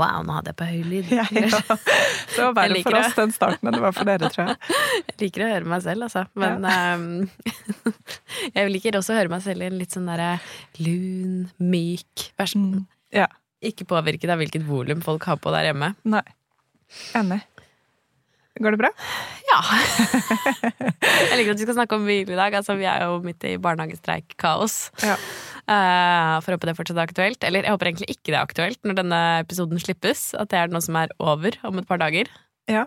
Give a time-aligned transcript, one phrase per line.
[0.00, 1.10] Wow, nå hadde jeg på høy lyd.
[1.18, 1.60] Ja, ja.
[2.32, 4.56] Det var verre for oss den starten enn det var for dere, tror jeg.
[5.12, 6.24] Jeg liker å høre meg selv, altså.
[6.38, 7.04] Men ehm,
[8.56, 10.32] jeg liker også å høre meg selv i en litt sånn derre
[10.80, 12.84] lun, myk versjon.
[13.14, 13.28] Ja.
[13.62, 15.92] Ikke påvirket av hvilket volum folk har på der hjemme.
[16.08, 16.24] Nei.
[17.18, 17.42] Enig.
[18.60, 18.92] Går det bra?
[19.52, 19.58] Ja.
[19.68, 22.54] jeg liker at vi skal snakke om hvile i dag.
[22.56, 24.76] Altså, vi er jo midt i barnehagestreik-kaos.
[25.04, 25.18] Ja.
[25.70, 27.44] Eh, får håpe det fortsatt er aktuelt.
[27.46, 30.32] Eller jeg håper egentlig ikke det er aktuelt når denne episoden slippes.
[30.38, 32.30] At det er noe som er over om et par dager.
[32.70, 32.86] Ja.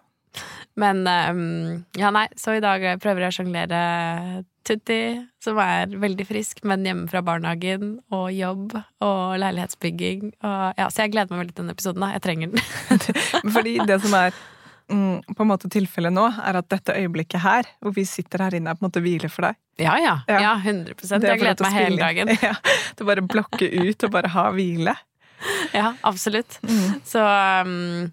[0.76, 1.32] Men eh,
[2.02, 3.82] ja, nei, så i dag prøver jeg å sjonglere
[4.66, 4.98] Tutti,
[5.44, 8.74] som er veldig frisk, men hjemme fra barnehagen og jobb
[9.06, 10.32] og leilighetsbygging.
[10.42, 12.02] Og, ja, så jeg gleder meg veldig til denne episoden.
[12.02, 12.10] Da.
[12.16, 13.52] Jeg trenger den.
[13.56, 14.34] Fordi det som er
[14.90, 18.58] mm, på en måte tilfellet nå, er at dette øyeblikket her, hvor vi sitter her
[18.58, 19.62] inne, er på en måte hvile for deg.
[19.78, 20.16] Ja, ja.
[20.28, 20.40] Ja.
[20.40, 22.32] ja 100 er Jeg gleder meg hele dagen.
[22.48, 22.54] Ja,
[22.96, 24.96] det bare blokke ut og bare ha hvile.
[25.76, 26.60] Ja, absolutt.
[26.64, 27.02] Mm.
[27.06, 27.22] Så
[27.66, 28.12] um,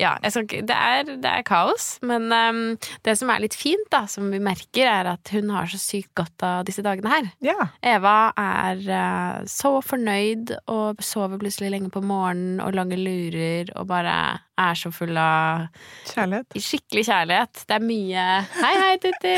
[0.00, 1.92] ja, jeg skal, det, er, det er kaos.
[2.06, 2.60] Men um,
[3.06, 6.12] det som er litt fint, da, som vi merker, er at hun har så sykt
[6.18, 7.30] godt av disse dagene her.
[7.44, 7.70] Ja.
[7.84, 13.90] Eva er uh, så fornøyd og sover plutselig lenge på morgenen og lange lurer og
[13.90, 14.14] bare
[14.60, 15.68] er så full av
[16.10, 16.56] Kjærlighet.
[16.60, 17.62] skikkelig kjærlighet.
[17.68, 18.24] Det er mye
[18.58, 19.34] Hei, hei, Tutti!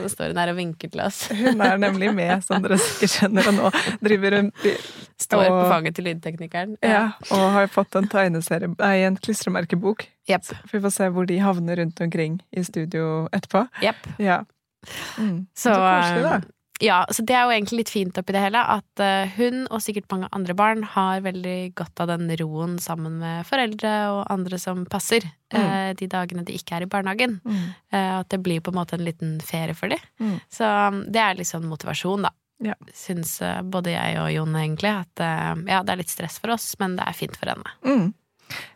[0.00, 1.24] Nå står hun her og vinker til oss.
[1.42, 3.72] Hun er nemlig med, som dere sikkert skjønner, og nå
[4.04, 4.52] driver hun
[5.22, 6.76] Står på fanget til lydteknikeren.
[6.82, 10.01] Ja, og har fått en tegneserie, nei, en klistremerkebok.
[10.28, 10.44] Jepp.
[10.46, 13.66] Så Vi får se hvor de havner rundt omkring i studio etterpå.
[13.82, 14.10] Yep.
[14.22, 14.42] Ja.
[15.18, 15.46] Mm.
[15.54, 16.34] Så, Så koselig, da.
[16.40, 16.50] eh,
[16.82, 18.58] Ja, så det er jo egentlig litt fint oppi det hele.
[18.58, 23.20] At eh, hun, og sikkert mange andre barn, har veldig godt av den roen sammen
[23.20, 25.22] med foreldre og andre som passer.
[25.52, 25.96] mm.
[26.00, 27.40] de dagene de ikke er i barnehagen.
[27.44, 27.66] Mm.
[27.92, 30.00] Eh, at det blir på en måte en liten ferie for dem.
[30.18, 30.38] Mm.
[30.50, 32.32] Så um, det er sånn motivasjon, da.
[32.62, 32.74] Ja.
[32.94, 36.54] Syns eh, både jeg og Jon egentlig at eh, ja, det er litt stress for
[36.54, 37.74] oss, men det er fint for henne.
[37.84, 38.12] Mm.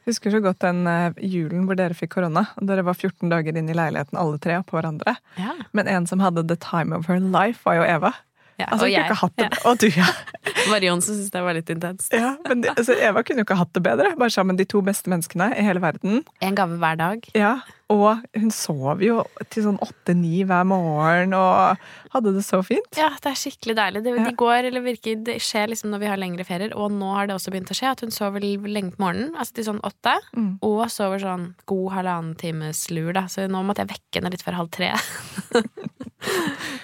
[0.07, 2.47] Husker så godt den eh, julen hvor dere fikk korona.
[2.57, 5.17] og Dere var 14 dager inn i leiligheten alle tre på hverandre.
[5.41, 5.57] Ja.
[5.77, 8.15] Men en som hadde the time of her life, var jo Eva.
[8.57, 9.17] Ja, Altså, og jeg.
[9.37, 9.49] Ja.
[9.69, 10.07] Og du, ja.
[10.73, 12.09] Marion syns det var litt intenst.
[12.17, 14.15] ja men de, altså, Eva kunne jo ikke hatt det bedre.
[14.17, 16.23] Bare sammen de to beste menneskene i hele verden.
[16.41, 17.29] En gave hver dag.
[17.37, 17.59] Ja,
[17.95, 19.21] Og hun sov jo
[19.53, 21.79] til sånn åtte-ni hver morgen og
[22.11, 22.89] hadde det så fint.
[22.99, 24.01] Ja, det er skikkelig deilig.
[24.03, 27.13] Det, de går, eller virker, det skjer liksom når vi har lengre ferier, og nå
[27.15, 29.83] har det også begynt å skje, at hun sover lenge på morgenen, altså til sånn
[29.87, 30.57] åtte, Mm.
[30.67, 33.29] og sover sånn god halvannen times lur, da.
[33.31, 34.91] Så nå måtte jeg vekke henne litt før halv tre.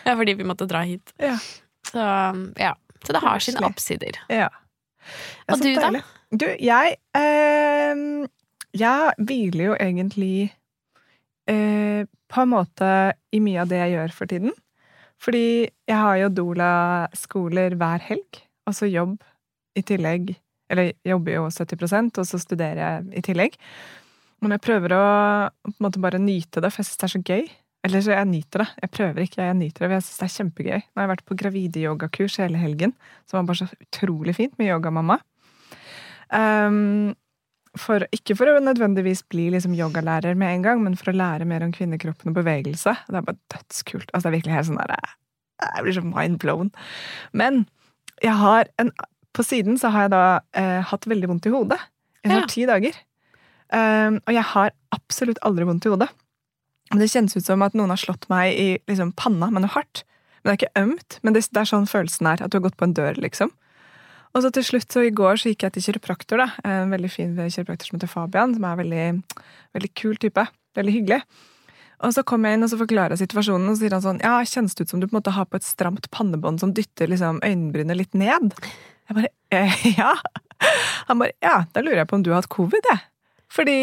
[0.06, 1.10] ja, fordi vi måtte dra hit.
[1.18, 1.34] Ja.
[1.90, 2.06] Så
[2.62, 2.76] ja.
[3.02, 4.20] Så det har sine oppsider.
[4.30, 4.46] Ja.
[5.50, 6.04] Og du, du, da?
[6.30, 8.02] Du, jeg eh,
[8.78, 10.52] Jeg hviler jo egentlig
[11.50, 12.90] eh, på en måte
[13.32, 14.54] i mye av det jeg gjør for tiden.
[15.22, 19.20] Fordi jeg har jo Dola-skoler hver helg, og så jobb
[19.78, 20.34] i tillegg.
[20.72, 23.58] Eller jobber jo 70% og så studerer jeg i tillegg.
[24.42, 25.02] Men jeg prøver å
[25.68, 27.50] på en måte bare nyte det, for jeg syns det er så gøy.
[27.82, 28.68] Eller så jeg nyter det.
[28.84, 29.88] Jeg prøver ikke, jeg nyter det.
[29.88, 30.80] for Jeg syns det er kjempegøy.
[30.82, 32.94] Nå har jeg vært på gravideyogakurs hele helgen,
[33.26, 35.18] som var bare så utrolig fint med yogamamma.
[36.32, 37.12] Um,
[37.80, 41.46] for, ikke for å nødvendigvis bli liksom yogalærer med en gang, men for å lære
[41.48, 42.92] mer om kvinnekroppen og bevegelse.
[43.08, 44.10] Det er bare dødskult.
[44.12, 45.14] Altså, det er virkelig helt sånn der,
[45.62, 46.72] Jeg blir så mind blown.
[47.32, 47.64] Men
[48.22, 48.90] jeg har en,
[49.32, 50.24] på siden så har jeg da
[50.58, 51.80] eh, hatt veldig vondt i hodet.
[52.22, 52.40] I Ja.
[52.40, 52.98] sånn ti dager.
[53.72, 56.10] Um, og jeg har absolutt aldri vondt i hodet.
[56.92, 59.72] Men det kjennes ut som at noen har slått meg i liksom, panna med noe
[59.72, 60.04] hardt.
[60.42, 62.42] Men det er ikke ømt, men det, det er sånn følelsen er.
[62.44, 63.50] At du har gått på en dør, liksom.
[64.32, 66.48] Og så til slutt, så i går så gikk jeg til kiropraktor, da.
[66.64, 69.06] En veldig fin kiropraktor som heter Fabian, som er veldig,
[69.76, 70.46] veldig kul type.
[70.78, 71.20] Veldig hyggelig.
[72.02, 74.38] Og så kom jeg inn og så forklarer situasjonen, og så sier han sånn Ja,
[74.48, 77.10] kjennes det ut som du på en måte har på et stramt pannebånd som dytter
[77.10, 78.56] liksom øyenbrynet litt ned?
[79.06, 80.16] Jeg bare eh, Ja.
[81.10, 83.04] Han bare Ja, da lurer jeg på om du har hatt covid, jeg.
[83.52, 83.78] Fordi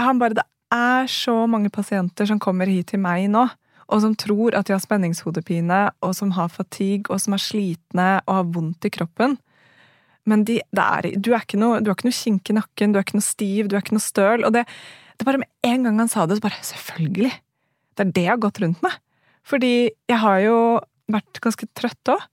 [0.00, 3.46] han bare Det er så mange pasienter som kommer hit til meg nå,
[3.92, 8.06] og som tror at de har spenningshodepine, og som har fatigue, og som er slitne
[8.24, 9.36] og har vondt i kroppen.
[10.28, 13.06] Men de, er, du, er ikke noe, har ikke noe kink i nakken, du er
[13.06, 14.46] ikke noe stiv, du er ikke noe støl.
[14.46, 14.66] Og det,
[15.18, 17.32] det bare med en gang han sa det, så bare Selvfølgelig!
[17.92, 18.94] Det er det jeg har gått rundt med.
[19.44, 20.58] Fordi jeg har jo
[21.12, 22.28] vært ganske trøtt òg.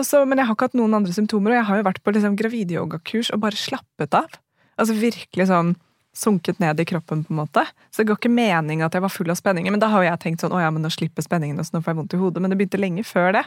[0.00, 2.36] Men jeg har ikke hatt noen andre symptomer, og jeg har jo vært på liksom
[2.38, 4.36] gravideyogakurs og bare slappet av.
[4.80, 5.74] Altså virkelig sånn
[6.16, 7.64] sunket ned i kroppen, på en måte.
[7.90, 9.74] Så det går ikke mening at jeg var full av spenninger.
[9.74, 11.92] Men da har jeg tenkt sånn å ja, men nå slipper spenningen, så nå får
[11.92, 12.42] jeg vondt i hodet.
[12.42, 13.44] Men det begynte lenge før det.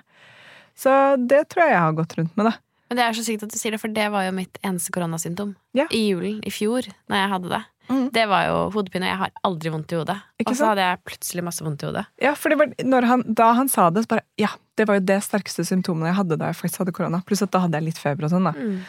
[0.77, 2.55] Så det tror jeg jeg har gått rundt med, da.
[2.93, 4.93] Men det er så sykt at du sier det, for det var jo mitt eneste
[4.93, 5.55] koronasymptom.
[5.73, 5.87] Ja.
[5.89, 7.63] I julen i fjor, når jeg hadde det.
[7.89, 8.03] Mm.
[8.13, 9.07] Det var jo hodepine.
[9.09, 10.15] Jeg har aldri vondt i hodet.
[10.45, 12.03] Og så hadde jeg plutselig masse vondt i hodet.
[12.21, 15.17] Ja, for det han, da han sa det, så bare Ja, det var jo det
[15.25, 17.23] sterkeste symptomet jeg hadde da jeg faktisk hadde korona.
[17.25, 18.53] Pluss at da hadde jeg litt feber og sånn, da.
[18.53, 18.79] Mm.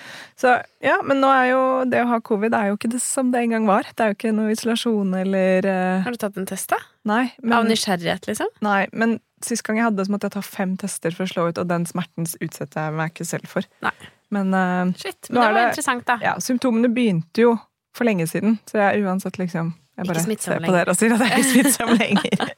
[0.45, 0.55] Så
[0.85, 3.41] ja, men nå er jo det å ha covid er jo ikke det som det
[3.41, 3.89] en gang var.
[3.89, 6.05] Det er jo ikke noe isolasjon eller uh...
[6.05, 6.85] Har du tatt en test, da?
[7.09, 7.31] Nei.
[7.49, 8.53] Av nysgjerrighet, liksom?
[8.65, 11.31] nei, men sist gang jeg hadde det, så måtte jeg ta fem tester for å
[11.31, 13.67] slå ut, og den smerten utsetter jeg meg ikke selv for.
[13.85, 13.93] Nei.
[14.35, 15.29] Men uh, Shit.
[15.31, 16.19] Men det var det- interessant, da.
[16.25, 17.55] ja, symptomene begynte jo
[17.95, 21.21] for lenge siden, så jeg uansett liksom Jeg bare ser på dere og sier at
[21.23, 22.55] jeg er ikke smittsom lenger.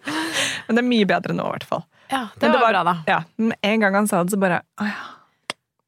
[0.68, 1.82] Men det er mye bedre nå, i hvert fall.
[2.08, 2.94] Ja, det, Men det var, var- bra, da.
[3.10, 4.96] Ja, men en gang han sa det, så bare Å ja.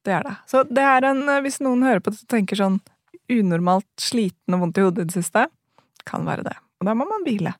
[0.05, 0.35] Det er det.
[0.47, 2.77] Så det er en eh, Hvis noen hører på det og tenker sånn
[3.29, 5.43] unormalt sliten og vondt i hodet i det siste,
[6.07, 6.53] kan være det.
[6.79, 7.51] Og da må man hvile.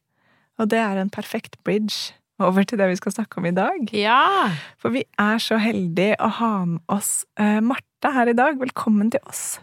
[0.60, 2.14] Og det er en perfekt bridge
[2.46, 3.92] over til det vi skal snakke om i dag.
[3.96, 4.52] Ja!
[4.82, 8.60] For vi er så heldige å ha med oss eh, Marte her i dag.
[8.62, 9.60] Velkommen til oss.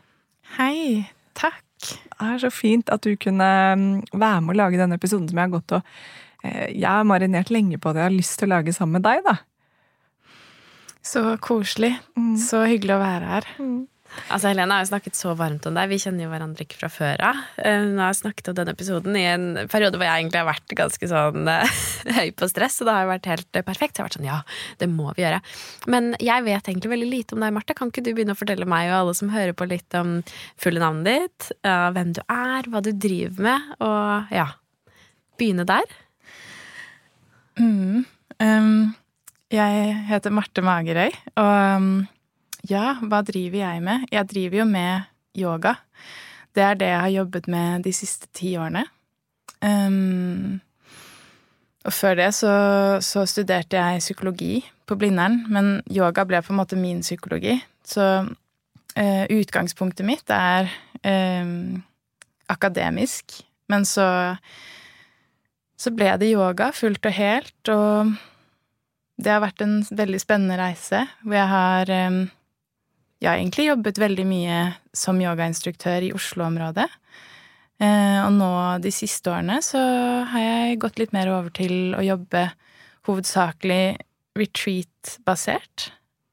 [0.56, 1.06] Hei.
[1.36, 1.64] Takk.
[1.86, 5.36] Det er så fint at du kunne mm, være med å lage denne episoden som
[5.36, 5.82] jeg har gått og
[6.44, 9.06] eh, Jeg har marinert lenge på det jeg har lyst til å lage sammen med
[9.08, 9.36] deg, da.
[11.06, 11.94] Så koselig.
[12.18, 12.34] Mm.
[12.40, 13.52] Så hyggelig å være her.
[14.30, 15.90] Altså, Helene har jo snakket så varmt om deg.
[15.90, 17.42] Vi kjenner jo hverandre ikke fra før av.
[17.60, 20.76] Eh, Hun har snakket om denne episoden i en periode hvor jeg egentlig har vært
[20.78, 21.78] ganske sånn eh,
[22.18, 23.96] høy på stress, og det har jo vært helt eh, perfekt.
[23.96, 24.40] Så jeg har vært sånn, ja,
[24.82, 25.40] det må vi gjøre.
[25.92, 27.76] Men jeg vet egentlig veldig lite om deg, Marte.
[27.78, 30.18] Kan ikke du begynne å fortelle meg og alle som hører på, litt om
[30.60, 34.48] fulle navnet ditt, hvem du er, hva du driver med, og ja
[35.36, 35.84] Begynne der.
[37.60, 38.06] Mm.
[38.40, 38.94] Um,
[39.52, 41.90] jeg heter Marte Magerøy, og um,
[42.68, 44.06] ja, hva driver jeg med?
[44.12, 45.74] Jeg driver jo med yoga.
[46.56, 48.86] Det er det jeg har jobbet med de siste ti årene.
[49.60, 50.60] Um,
[51.86, 52.54] og før det så,
[53.04, 57.58] så studerte jeg psykologi på Blindern, men yoga ble på en måte min psykologi.
[57.86, 60.70] Så uh, utgangspunktet mitt er
[61.02, 61.82] um,
[62.52, 63.40] akademisk,
[63.70, 64.08] men så
[65.76, 68.14] så ble det yoga fullt og helt, og
[69.20, 72.16] det har vært en veldig spennende reise, hvor jeg har eh,
[73.22, 74.56] Jeg har egentlig jobbet veldig mye
[74.96, 76.88] som yogainstruktør i Oslo-området.
[77.80, 78.50] Eh, Og nå
[78.84, 79.80] de siste årene så
[80.30, 82.50] har jeg gått litt mer over til å jobbe
[83.08, 83.96] hovedsakelig
[84.36, 85.90] retreat-basert.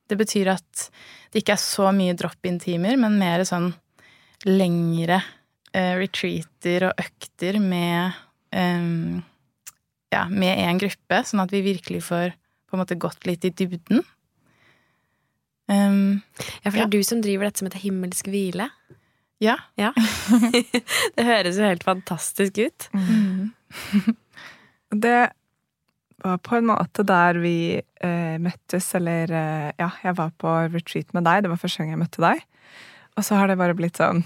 [0.10, 0.88] Det betyr at
[1.32, 3.72] det ikke er så mye drop-in-timer, men mer sånn
[4.44, 5.22] lengre
[5.74, 8.18] eh, retreater og økter med
[8.52, 9.24] um,
[10.14, 12.36] ja, med en gruppe, sånn at vi virkelig får
[12.68, 14.04] på en måte gått litt i dybden.
[15.72, 16.22] Um,
[16.64, 16.86] Ja, for det Ja.
[16.86, 18.70] er du som driver dette som heter himmelsk hvile.
[19.42, 19.58] ja.
[19.78, 19.92] Ja.
[21.16, 22.90] det høres jo helt fantastisk ut.
[22.94, 23.52] Mm.
[24.94, 25.32] Det
[26.24, 31.14] var på en måte der vi eh, møttes, eller eh, Ja, jeg var på retreat
[31.14, 31.44] med deg.
[31.44, 32.44] Det var første gang jeg møtte deg.
[33.18, 34.24] Og så har det bare blitt sånn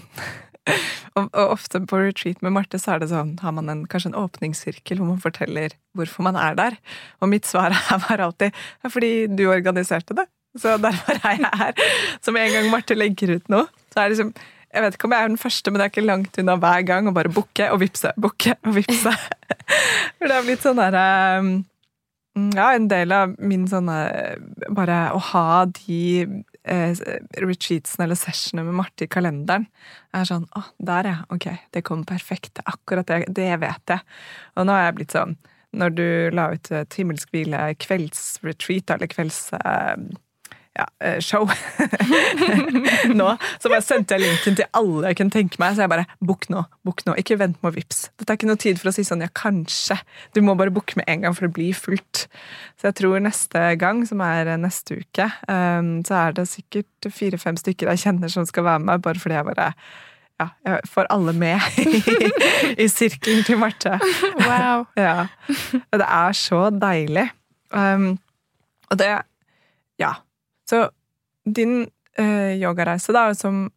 [1.16, 4.10] og, og ofte på retreat med Marte så er det sånn, har man en, kanskje
[4.12, 6.76] en åpningssirkel hvor man forteller hvorfor man er der.
[7.24, 10.26] Og mitt svar her var alltid ja, fordi du organiserte det.
[10.58, 11.82] Så derfor er jeg her.
[12.34, 14.32] Med en gang Marte legger ut noe, så er det liksom
[14.68, 16.82] jeg vet ikke om jeg er den første, men det er ikke langt unna hver
[16.84, 19.14] gang å bare booke og vippse, booke og vippse.
[20.18, 21.04] For det har blitt sånn derre
[22.54, 23.96] Ja, en del av min sånne
[24.76, 26.02] Bare å ha de
[26.68, 27.00] eh,
[27.40, 29.66] retreatsene eller sessionene med Marte i kalenderen
[30.14, 31.16] er sånn Å, der, ja.
[31.32, 32.60] Ok, det kom perfekt.
[32.68, 33.24] Akkurat det.
[33.34, 34.04] Det vet jeg.
[34.56, 35.36] Og nå har jeg blitt sånn
[35.80, 36.06] Når du
[36.36, 39.46] la ut et himmelsk hvile kveldsretreat, eller kvelds...
[39.64, 39.96] eh,
[40.78, 41.48] ja, eh, show
[43.20, 45.74] nå, så bare sendte jeg linken til alle jeg kunne tenke meg.
[45.74, 47.16] Så jeg bare book nå, book nå.
[47.18, 48.12] Ikke vent med å vippse.
[48.18, 49.98] Dette er ikke noe tid for å si sånn ja, kanskje.
[50.36, 52.26] Du må bare booke med en gang for det blir fullt.
[52.78, 57.58] Så jeg tror neste gang, som er neste uke, um, så er det sikkert fire-fem
[57.58, 59.72] stykker jeg kjenner som skal være med, bare fordi jeg bare
[60.38, 62.28] ja, jeg får alle med i,
[62.84, 63.96] i sirkelen til Marte.
[64.44, 64.86] Wow.
[64.98, 65.26] Ja.
[65.90, 67.26] Og det er så deilig.
[67.74, 68.12] Um,
[68.90, 69.10] og det
[69.98, 70.12] Ja.
[70.68, 70.84] Så
[71.48, 71.86] din
[72.18, 73.68] eh, yogareise, da, som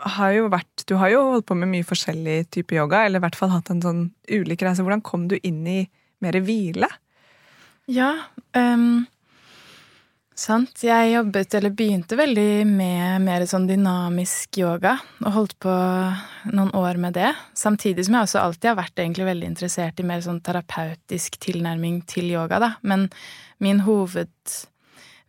[0.00, 3.26] har jo vært Du har jo holdt på med mye forskjellig type yoga, eller i
[3.26, 4.02] hvert fall hatt en sånn
[4.32, 4.84] ulik reise.
[4.84, 5.80] Hvordan kom du inn i
[6.24, 6.88] mer hvile?
[7.90, 8.12] Ja,
[8.56, 9.04] um,
[10.36, 10.82] sant.
[10.84, 15.76] Jeg jobbet, eller begynte veldig med mer sånn dynamisk yoga, og holdt på
[16.54, 17.32] noen år med det.
[17.56, 22.02] Samtidig som jeg også alltid har vært egentlig veldig interessert i mer sånn terapeutisk tilnærming
[22.10, 22.72] til yoga, da.
[22.80, 23.08] Men
[23.60, 23.84] min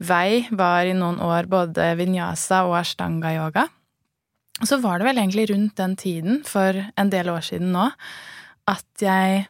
[0.01, 3.67] hovedvei var i noen år både vinyasa og ashtanga-yoga.
[4.61, 7.91] Og så var det vel egentlig rundt den tiden, for en del år siden nå,
[8.67, 9.47] at jeg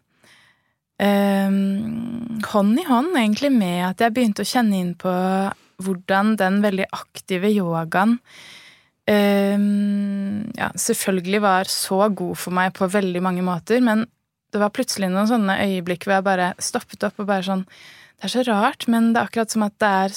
[1.00, 1.52] eh,
[2.52, 5.12] hånd i hånd egentlig med at jeg begynte å kjenne inn på
[5.82, 8.20] hvordan den veldig aktive yogaen
[9.10, 9.58] eh,
[10.56, 14.06] ja, selvfølgelig var så god for meg på veldig mange måter, men
[14.52, 17.66] det var plutselig noen sånne øyeblikk hvor jeg bare stoppet opp og bare sånn
[18.22, 20.12] Det er så rart, men det er akkurat som at det er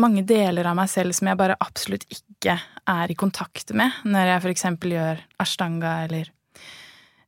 [0.00, 2.54] mange deler av meg selv som jeg bare absolutt ikke
[2.88, 6.30] er i kontakt med når jeg eksempel gjør ashtanga eller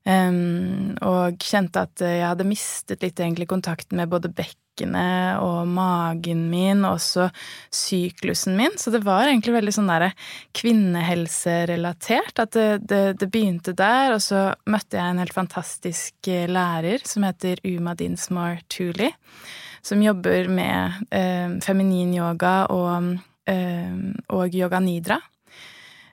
[0.08, 6.48] um, Og kjente at jeg hadde mistet litt egentlig kontakten med både bekkenet og magen
[6.48, 7.28] min, og også
[7.68, 8.74] syklusen min.
[8.80, 10.10] Så det var egentlig veldig sånn derre
[10.56, 12.40] kvinnehelserelatert.
[12.40, 17.28] At det, det, det, begynte der, og så møtte jeg en helt fantastisk lærer som
[17.28, 19.12] heter Uma Dinsmore Tooley,
[19.84, 23.14] som jobber med eh, feminin yoga og,
[23.50, 23.92] eh,
[24.32, 25.20] og yoga nidra.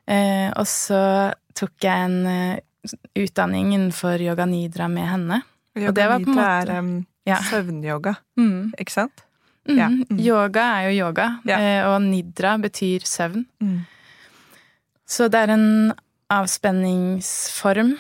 [0.08, 5.42] Eh, og så tok jeg en uh, utdanning innenfor yoga nidra med henne.
[5.76, 6.94] Yoga og det var på en måte er um,
[7.28, 7.38] ja.
[7.48, 8.74] Søvnyoga, mm.
[8.82, 9.24] ikke sant?
[9.70, 9.78] Mm.
[9.78, 9.90] Ja.
[9.92, 10.22] Mm.
[10.26, 11.60] Yoga er jo yoga, ja.
[11.60, 13.46] Eh, og nidra betyr søvn.
[13.62, 13.84] Mm.
[15.08, 15.70] Så det er en
[16.32, 17.96] avspenningsform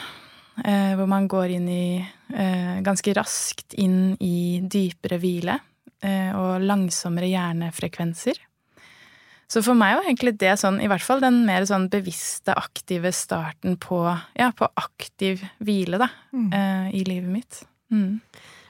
[0.64, 5.58] eh, hvor man går inn i eh, Ganske raskt inn i dypere hvile
[6.04, 8.40] eh, og langsommere hjernefrekvenser.
[9.52, 13.12] Så for meg var egentlig det sånn, i hvert fall den mer sånn bevisste, aktive
[13.16, 14.00] starten på,
[14.40, 16.48] ja, på aktiv hvile, da, mm.
[16.56, 17.60] eh, i livet mitt.
[17.92, 18.22] Mm.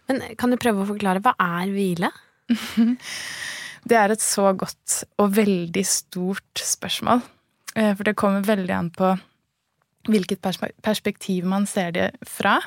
[0.10, 2.10] Men kan du prøve å forklare, hva er hvile?
[3.90, 7.22] det er et så godt og veldig stort spørsmål.
[7.76, 9.14] Eh, for det kommer veldig an på
[10.10, 10.42] hvilket
[10.84, 12.58] perspektiv man ser det fra.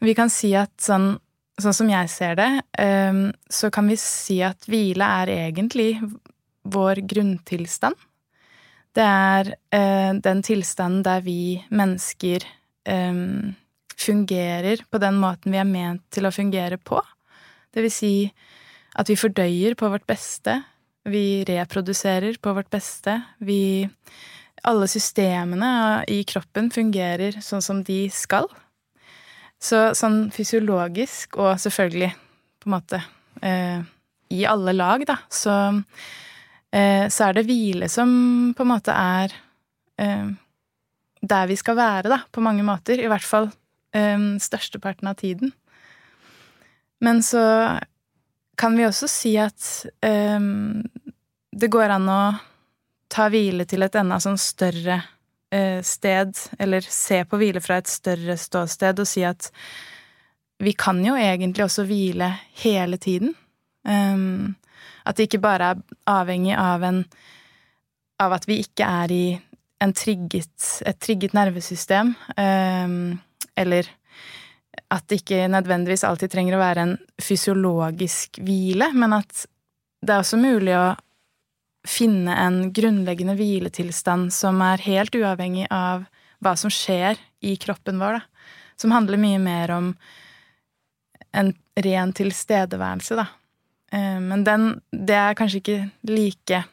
[0.00, 1.14] Vi kan si at sånn,
[1.60, 2.50] sånn som jeg ser det,
[2.80, 5.94] eh, så kan vi si at hvile er egentlig
[6.70, 7.96] vår grunntilstand.
[8.96, 12.46] Det er eh, den tilstanden der vi mennesker
[14.00, 16.98] fungerer på den måten vi er ment til å fungere på.
[17.70, 18.14] Det vil si
[18.98, 20.56] at vi fordøyer på vårt beste,
[21.08, 23.88] vi reproduserer på vårt beste, vi
[24.68, 28.48] Alle systemene i kroppen fungerer sånn som de skal.
[29.60, 32.10] Så sånn fysiologisk, og selvfølgelig
[32.60, 33.00] på en måte
[33.44, 33.80] eh,
[34.32, 35.56] i alle lag, da, så,
[36.72, 38.10] eh, så er det hvile som
[38.56, 39.34] på en måte er
[40.00, 40.30] eh,
[41.20, 43.00] der vi skal være, da, på mange måter.
[43.00, 43.50] I hvert fall
[43.96, 45.52] um, størsteparten av tiden.
[47.00, 47.42] Men så
[48.60, 49.60] kan vi også si at
[50.04, 50.82] um,
[51.52, 52.22] det går an å
[53.10, 55.00] ta hvile til et enda sånn større
[55.52, 59.50] eh, sted, eller se på hvile fra et større ståsted og si at
[60.60, 62.28] vi kan jo egentlig også hvile
[62.62, 63.32] hele tiden.
[63.88, 64.56] Um,
[65.08, 67.04] at det ikke bare er avhengig av en
[68.20, 69.24] Av at vi ikke er i
[69.96, 72.10] trigget, et trigget nervesystem.
[72.36, 73.14] Um,
[73.56, 73.86] eller
[74.92, 79.46] at det ikke nødvendigvis alltid trenger å være en fysiologisk hvile, men at
[80.04, 80.84] det er også mulig å
[81.86, 86.04] finne en grunnleggende hviletilstand som er helt uavhengig av
[86.40, 88.50] hva som skjer i kroppen vår, da.
[88.80, 89.90] Som handler mye mer om
[91.36, 93.26] en ren tilstedeværelse, da.
[93.92, 96.64] Eh, men den Det er kanskje ikke like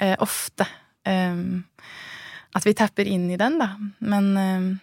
[0.00, 0.66] eh, ofte
[1.06, 1.36] eh,
[2.54, 3.74] at vi tapper inn i den, da.
[3.98, 4.80] Men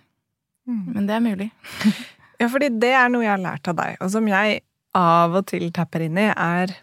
[0.67, 0.93] Mm.
[0.93, 1.49] Men det er mulig.
[2.39, 4.61] ja, fordi det er noe jeg har lært av deg, og som jeg
[4.97, 6.75] av og til tapper inn i, er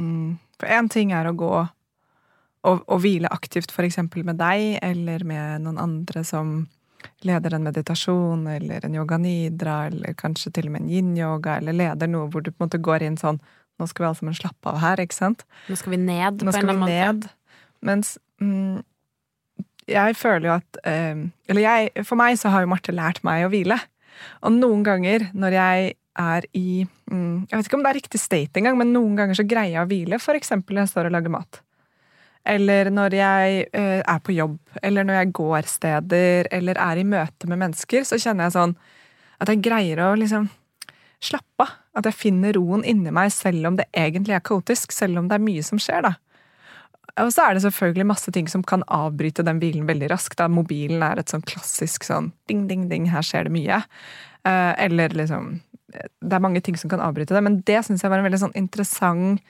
[0.00, 1.54] mm, For én ting er å gå
[2.66, 6.66] og, å hvile aktivt, eksempel med deg, eller med noen andre som
[7.24, 11.76] leder en meditasjon eller en yoga nidra, eller kanskje til og med en yin-yoga, eller
[11.76, 13.40] leder noe hvor du på en måte går inn sånn
[13.80, 15.46] Nå skal vi alle sammen slappe av her, ikke sant?
[15.70, 17.22] Nå skal vi ned, Nå skal vi ned.
[17.88, 18.82] Mens mm,
[19.88, 23.46] jeg føler jo at eh, Eller jeg, for meg så har jo Marte lært meg
[23.46, 23.78] å hvile.
[24.44, 28.20] Og noen ganger når jeg er i mm, Jeg vet ikke om det er riktig
[28.20, 30.20] state engang, men noen ganger så greier jeg å hvile.
[30.36, 31.62] Eksempel når jeg står og lager mat.
[32.48, 37.04] Eller når jeg uh, er på jobb, eller når jeg går steder, eller er i
[37.04, 38.74] møte med mennesker, så kjenner jeg sånn
[39.40, 40.48] at jeg greier å liksom
[41.20, 41.76] slappe av.
[41.98, 44.92] At jeg finner roen inni meg, selv om det egentlig er kaotisk.
[44.94, 46.12] Selv om det er mye som skjer, da.
[47.18, 50.38] Og så er det selvfølgelig masse ting som kan avbryte den bilen veldig raskt.
[50.38, 50.46] Da.
[50.48, 53.80] Mobilen er et sånn klassisk sånn ding, ding, ding, her skjer det mye.
[54.46, 55.58] Eh, eller liksom
[55.90, 58.38] Det er mange ting som kan avbryte det, men det syns jeg var en veldig
[58.38, 59.42] sånn interessant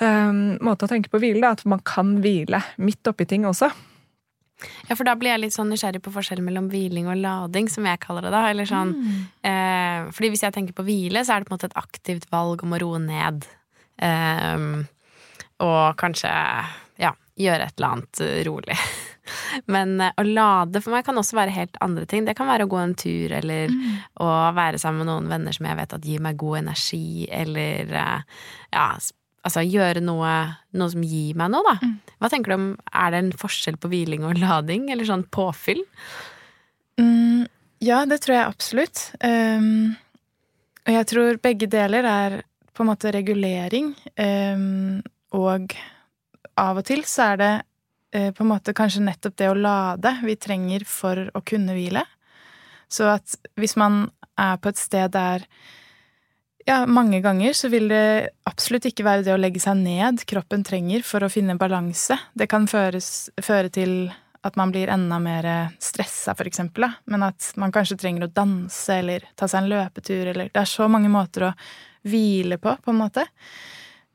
[0.00, 1.42] um, måte å tenke på hvile.
[1.44, 1.54] Da.
[1.56, 3.70] At man kan hvile midt oppi ting også.
[4.88, 7.86] Ja, for da blir jeg litt sånn nysgjerrig på forskjellen mellom hviling og lading, som
[7.88, 8.42] jeg kaller det da.
[8.52, 9.20] Eller sånn, mm.
[9.48, 12.28] eh, fordi hvis jeg tenker på hvile, så er det på en måte et aktivt
[12.32, 13.46] valg om å roe ned.
[14.00, 14.66] Eh,
[15.60, 16.32] og kanskje
[17.00, 18.76] ja, gjøre et eller annet eh, rolig.
[19.74, 22.26] Men eh, å lade for meg kan også være helt andre ting.
[22.26, 23.96] Det kan være å gå en tur, eller mm.
[24.24, 27.96] å være sammen med noen venner som jeg vet at gir meg god energi, eller
[28.02, 28.86] eh, ja,
[29.46, 30.32] altså, gjøre noe,
[30.76, 31.76] noe som gir meg noe, da.
[31.82, 31.96] Mm.
[32.20, 35.82] Hva tenker du om Er det en forskjell på hviling og lading, eller sånn påfyll?
[37.00, 37.46] Mm,
[37.84, 39.06] ja, det tror jeg absolutt.
[39.24, 39.96] Um,
[40.84, 42.38] og jeg tror begge deler er
[42.76, 43.94] på en måte regulering.
[44.20, 45.00] Um,
[45.36, 45.74] og
[46.60, 47.52] av og til så er det
[48.16, 52.04] uh, på en måte kanskje nettopp det å lade vi trenger for å kunne hvile.
[52.90, 54.08] Så at hvis man
[54.40, 55.44] er på et sted der
[56.70, 60.62] ja, mange ganger så vil det absolutt ikke være det å legge seg ned kroppen
[60.66, 62.14] trenger for å finne balanse.
[62.32, 64.12] Det kan føres, føre til
[64.46, 65.48] at man blir enda mer
[65.82, 70.30] stressa, for eksempel, men at man kanskje trenger å danse eller ta seg en løpetur,
[70.30, 71.52] eller Det er så mange måter å
[72.08, 73.26] hvile på, på en måte.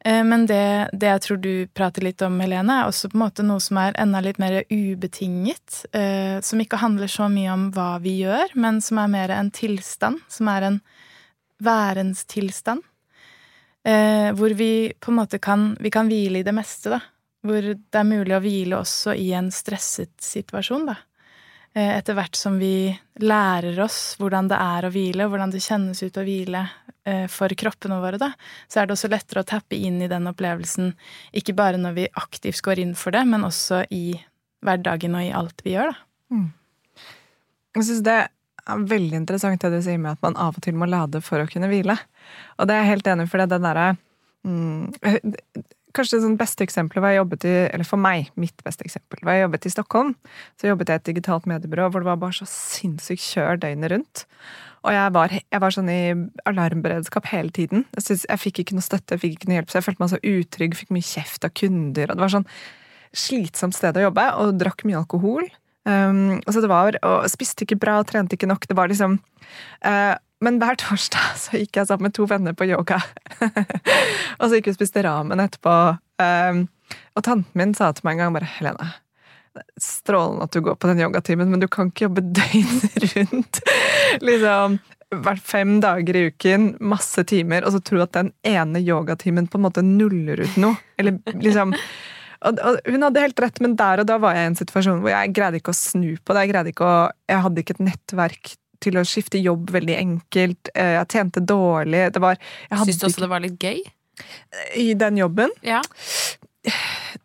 [0.06, 3.26] Eh, men det, det jeg tror du prater litt om, Helene, er også på en
[3.26, 5.84] måte noe som er enda litt mer ubetinget.
[5.98, 9.52] Eh, som ikke handler så mye om hva vi gjør, men som er mer en
[9.54, 10.22] tilstand.
[10.32, 10.82] Som er en
[11.64, 12.84] værens tilstand.
[13.86, 17.02] Eh, hvor vi på en måte kan Vi kan hvile i det meste, da.
[17.46, 20.96] Hvor det er mulig å hvile også i en stresset situasjon, da.
[21.76, 22.88] Eh, etter hvert som vi
[23.20, 26.62] lærer oss hvordan det er å hvile, og hvordan det kjennes ut å hvile
[27.04, 28.32] eh, for kroppene våre, da,
[28.72, 30.94] så er det også lettere å tappe inn i den opplevelsen,
[31.36, 34.16] ikke bare når vi aktivt går inn for det, men også i
[34.66, 36.08] hverdagen og i alt vi gjør, da.
[36.32, 36.48] Mm.
[37.76, 38.20] Jeg syns det
[38.74, 41.42] er veldig interessant det du sier med at man av og til må lade for
[41.42, 41.98] å kunne hvile.
[42.58, 43.90] Og det er jeg helt enig for det derre
[44.48, 44.94] mm,
[45.96, 49.38] Kanskje det beste eksempelet var jeg jobbet i, eller for meg, mitt beste eksempel, var
[49.38, 50.10] jeg jobbet i Stockholm.
[50.60, 53.94] Så jobbet jeg i et digitalt mediebyrå hvor det var bare så sinnssykt kjør døgnet
[53.94, 54.26] rundt.
[54.86, 56.02] Og jeg var, jeg var, sånn i
[56.52, 57.86] alarmberedskap hele tiden.
[57.96, 60.04] Jeg, synes, jeg fikk ikke noe støtte, jeg fikk ikke noe hjelp, så jeg følte
[60.04, 62.12] meg så utrygg, fikk mye kjeft av kunder.
[62.12, 62.50] og Det var sånn
[63.16, 65.48] slitsomt sted å jobbe, og drakk mye alkohol.
[65.86, 68.66] Um, så det var, og spiste ikke bra, trente ikke nok.
[68.66, 69.20] Det var liksom
[69.86, 73.00] uh, Men hver torsdag så gikk jeg sammen med to venner på yoga.
[74.40, 75.76] og så gikk vi og spiste ramen etterpå.
[76.22, 76.66] Um,
[77.16, 78.90] og tanten min sa til meg en gang bare Helene,
[79.82, 83.62] strålende at du går på den yogatimen, men du kan ikke jobbe døgnet rundt.
[84.26, 84.80] liksom
[85.16, 89.60] hvert fem dager i uken, masse timer, og så tro at den ene yogatimen på
[89.60, 90.76] en måte nuller ut noe.
[91.00, 91.76] Eller liksom
[92.46, 95.02] og, og, hun hadde helt rett, men der og da var jeg i en situasjon
[95.04, 96.46] hvor jeg greide ikke å snu på det.
[96.46, 96.96] Jeg, greide ikke å,
[97.32, 98.56] jeg hadde ikke et nettverk
[98.86, 100.72] til å skifte jobb veldig enkelt.
[100.76, 102.08] Eh, jeg tjente dårlig.
[102.14, 102.40] Det var
[102.84, 103.82] Syns du også det var litt gøy?
[104.80, 105.52] I den jobben?
[105.66, 105.82] Ja.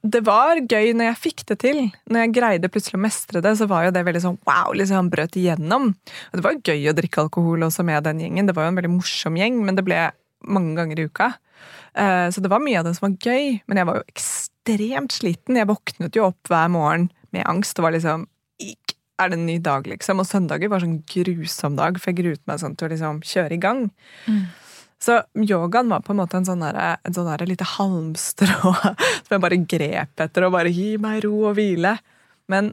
[0.01, 1.83] Det var gøy når jeg fikk det til.
[2.13, 4.99] Når jeg greide plutselig å mestre det, så var jo det veldig sånn wow, liksom
[4.99, 5.93] han brøt igjennom.
[6.31, 8.51] Og det var gøy å drikke alkohol også med den gjengen.
[8.51, 10.09] Det var jo en veldig morsom gjeng, men det ble
[10.47, 11.33] mange ganger i uka.
[11.95, 15.17] Eh, så det var mye av det som var gøy, men jeg var jo ekstremt
[15.17, 15.59] sliten.
[15.59, 18.29] Jeg våknet jo opp hver morgen med angst og var liksom
[19.21, 20.23] Er det en ny dag, liksom?
[20.23, 23.53] Og søndager var sånn grusom dag, for jeg gruet meg sånn til å liksom kjøre
[23.53, 23.83] i gang.
[24.25, 24.47] Mm.
[25.01, 28.73] Så yogaen var på en måte en sånn, der, en sånn der lite halmstrå
[29.25, 31.99] som jeg bare grep etter og bare gi meg ro og hvile.
[32.49, 32.73] Men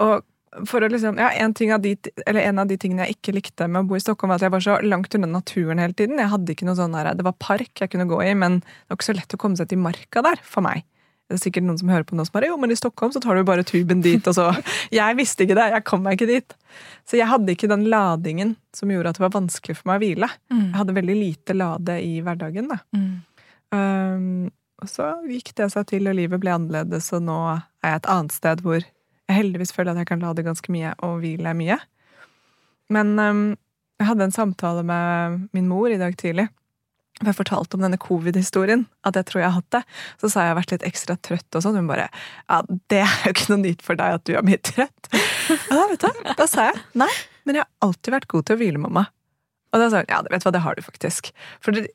[0.00, 0.24] og
[0.68, 1.94] for å liksom, ja, en, av de,
[2.28, 4.52] en, av de, tingene jeg ikke likte med å bo i Stockholm, var at jeg
[4.52, 6.20] var så langt unna naturen hele tiden.
[6.20, 8.92] Jeg hadde ikke noe sånn her, Det var park jeg kunne gå i, men det
[8.92, 10.84] var ikke så lett å komme seg til marka der for meg.
[11.30, 13.22] Det er sikkert noen som hører på nå som bare jo, men i Stockholm så
[13.24, 14.50] tar du bare tuben dit, og så
[14.98, 16.56] Jeg visste ikke det, jeg kom meg ikke dit.
[17.08, 20.04] Så jeg hadde ikke den ladingen som gjorde at det var vanskelig for meg å
[20.04, 20.28] hvile.
[20.52, 20.64] Mm.
[20.66, 22.82] Jeg hadde veldig lite lade i hverdagen, da.
[22.92, 23.12] Mm.
[23.72, 24.50] Um,
[24.82, 28.10] og så gikk det seg til, og livet ble annerledes, og nå er jeg et
[28.12, 28.84] annet sted hvor
[29.30, 31.78] jeg heldigvis føler at jeg kan lade ganske mye og hvile mye.
[32.92, 33.44] Men um,
[34.00, 36.48] jeg hadde en samtale med min mor i dag tidlig.
[37.20, 39.82] For jeg fortalte om denne covid-historien, at jeg tror jeg har hatt det.
[40.18, 41.78] Så sa jeg at jeg har vært litt ekstra trøtt, og sånn.
[41.78, 44.58] Hun bare ja, det er jo ikke noe nytt for deg at du er mye
[44.58, 45.10] trøtt.
[45.12, 47.10] Da, vet du, da sa jeg nei,
[47.46, 49.06] men jeg har alltid vært god til å hvile, mamma.
[49.72, 51.30] Og da sa hun ja, vet du hva, det har du faktisk.
[51.62, 51.86] For det,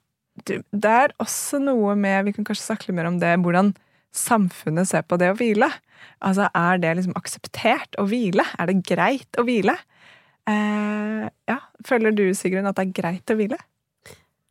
[0.47, 3.73] det er også noe med Vi kan kanskje snakke litt mer om det, hvordan
[4.19, 5.69] samfunnet ser på det å hvile.
[6.25, 8.45] Altså, er det liksom akseptert å hvile?
[8.57, 9.77] Er det greit å hvile?
[10.47, 13.59] Eh, ja, Føler du, Sigrun, at det er greit å hvile?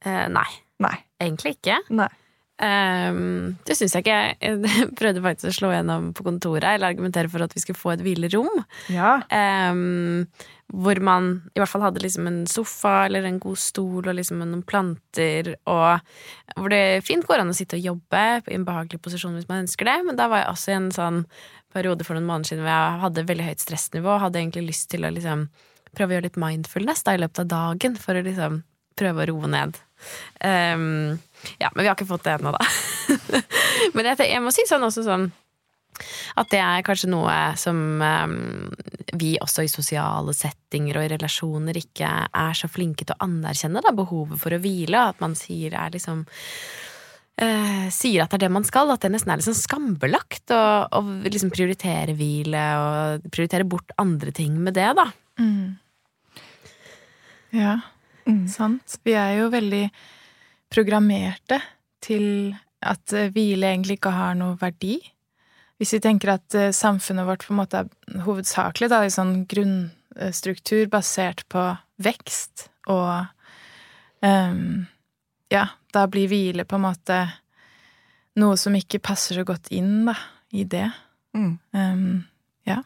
[0.05, 0.48] Eh, nei.
[0.83, 0.96] nei.
[1.22, 1.81] Egentlig ikke.
[1.96, 2.11] Nei.
[2.57, 4.21] Um, det syns jeg ikke.
[4.40, 7.95] Jeg prøvde faktisk å slå gjennom på kontoret, eller argumentere for at vi skulle få
[7.95, 8.49] et hvilerom.
[8.92, 9.19] Ja.
[9.29, 10.25] Um,
[10.73, 14.40] hvor man i hvert fall hadde liksom en sofa eller en god stol og liksom
[14.42, 16.01] noen planter, og
[16.57, 19.62] hvor det fint går an å sitte og jobbe i en behagelig posisjon hvis man
[19.66, 21.23] ønsker det, men da var jeg også i en sånn
[21.77, 24.88] periode for noen måneder siden hvor jeg hadde veldig høyt stressnivå og hadde egentlig lyst
[24.90, 25.47] til å liksom
[25.97, 28.62] prøve å gjøre litt mindfulness da i løpet av dagen for å liksom
[28.97, 29.79] prøve å roe ned.
[30.40, 31.19] Um,
[31.62, 32.62] ja, men vi har ikke fått det ennå, da.
[33.96, 35.28] men jeg, jeg, må si sånn også sånn
[36.37, 38.35] at det er kanskje noe som um,
[39.16, 43.80] vi også i sosiale settinger og i relasjoner ikke er så flinke til å anerkjenne,
[43.80, 45.06] da, behovet for å hvile.
[45.14, 49.14] At man sier er liksom uh, sier at det er det man skal, at det
[49.14, 54.90] nesten er liksom skambelagt å liksom prioritere hvile og prioritere bort andre ting med det,
[55.00, 55.09] da.
[55.40, 55.78] Mm.
[57.56, 57.78] Ja,
[58.26, 58.48] Mm.
[58.50, 58.98] sant.
[59.06, 59.85] Vi er jo veldig
[60.72, 61.61] programmerte
[62.05, 64.98] til at eh, hvile egentlig ikke har noe verdi.
[65.81, 69.38] Hvis vi tenker at eh, samfunnet vårt på en måte er hovedsakelig da, i sånn
[69.50, 71.68] grunnstruktur basert på
[72.02, 73.26] vekst og
[74.20, 74.87] um,
[75.52, 77.18] Ja, da blir hvile på en måte
[78.40, 80.16] noe som ikke passer så godt inn da,
[80.52, 80.88] i det.
[81.37, 81.52] Mm.
[81.72, 82.24] Um,
[82.68, 82.81] ja.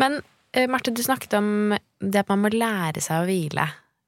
[0.00, 0.20] Men
[0.52, 3.66] eh, Marte, du snakket om det at man må lære seg å hvile.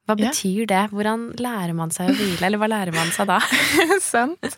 [0.09, 0.31] Hva Ja.
[0.31, 0.85] betyr det?
[0.91, 3.39] Hvordan lærer man seg å hvile, eller hva lærer man seg da?
[4.01, 4.57] Sant.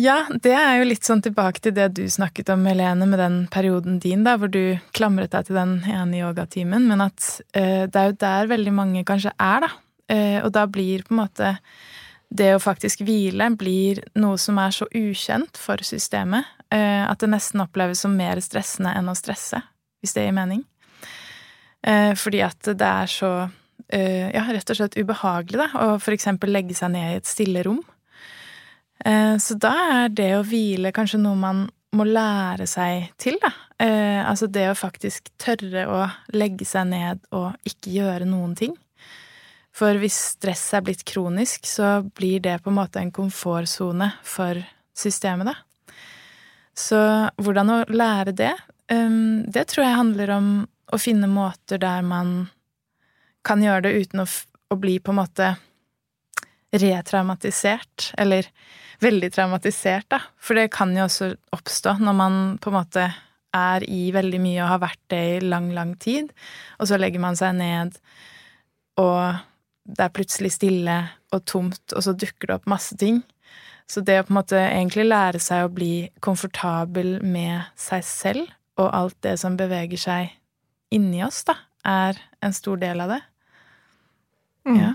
[0.00, 3.36] Ja, det er jo litt sånn tilbake til det du snakket om, Helene, med den
[3.52, 7.20] perioden din, da, hvor du klamret deg til den ene yogatimen, men at
[7.54, 9.70] uh, det er jo der veldig mange kanskje er, da.
[10.10, 11.52] Uh, og da blir på en måte
[12.30, 17.30] det å faktisk hvile blir noe som er så ukjent for systemet, uh, at det
[17.34, 19.60] nesten oppleves som mer stressende enn å stresse,
[20.00, 20.64] hvis det gir mening.
[22.20, 23.28] Fordi at det er så
[23.90, 27.80] ja, rett og slett ubehagelig, da, for eksempel legge seg ned i et stille rom.
[29.04, 29.74] Eh, Så da
[30.04, 33.50] er det å hvile kanskje noe man må lære seg til, da.
[33.82, 36.04] Eh, altså det å faktisk tørre å
[36.36, 38.76] legge seg ned og ikke gjøre noen ting.
[39.74, 44.60] For hvis stress er blitt kronisk, så blir det på en måte en komfortsone for
[44.94, 45.56] systemet, da.
[46.76, 46.98] Så
[47.40, 48.52] hvordan å lære det,
[48.92, 50.48] um, det tror jeg handler om
[50.94, 52.50] å finne måter der man
[53.46, 54.28] kan gjøre det uten å,
[54.70, 55.54] å bli på en måte
[56.70, 58.46] retraumatisert, eller
[59.02, 60.20] veldig traumatisert, da.
[60.38, 63.06] For det kan jo også oppstå når man på en måte
[63.56, 66.30] er i veldig mye og har vært det i lang, lang tid,
[66.78, 67.96] og så legger man seg ned,
[69.00, 69.40] og
[69.90, 70.96] det er plutselig stille
[71.34, 73.22] og tomt, og så dukker det opp masse ting.
[73.90, 78.52] Så det å på en måte egentlig lære seg å bli komfortabel med seg selv
[78.78, 80.30] og alt det som beveger seg
[80.94, 83.20] inni oss, da, er en stor del av det.
[84.68, 84.80] Mm.
[84.80, 84.90] Ja.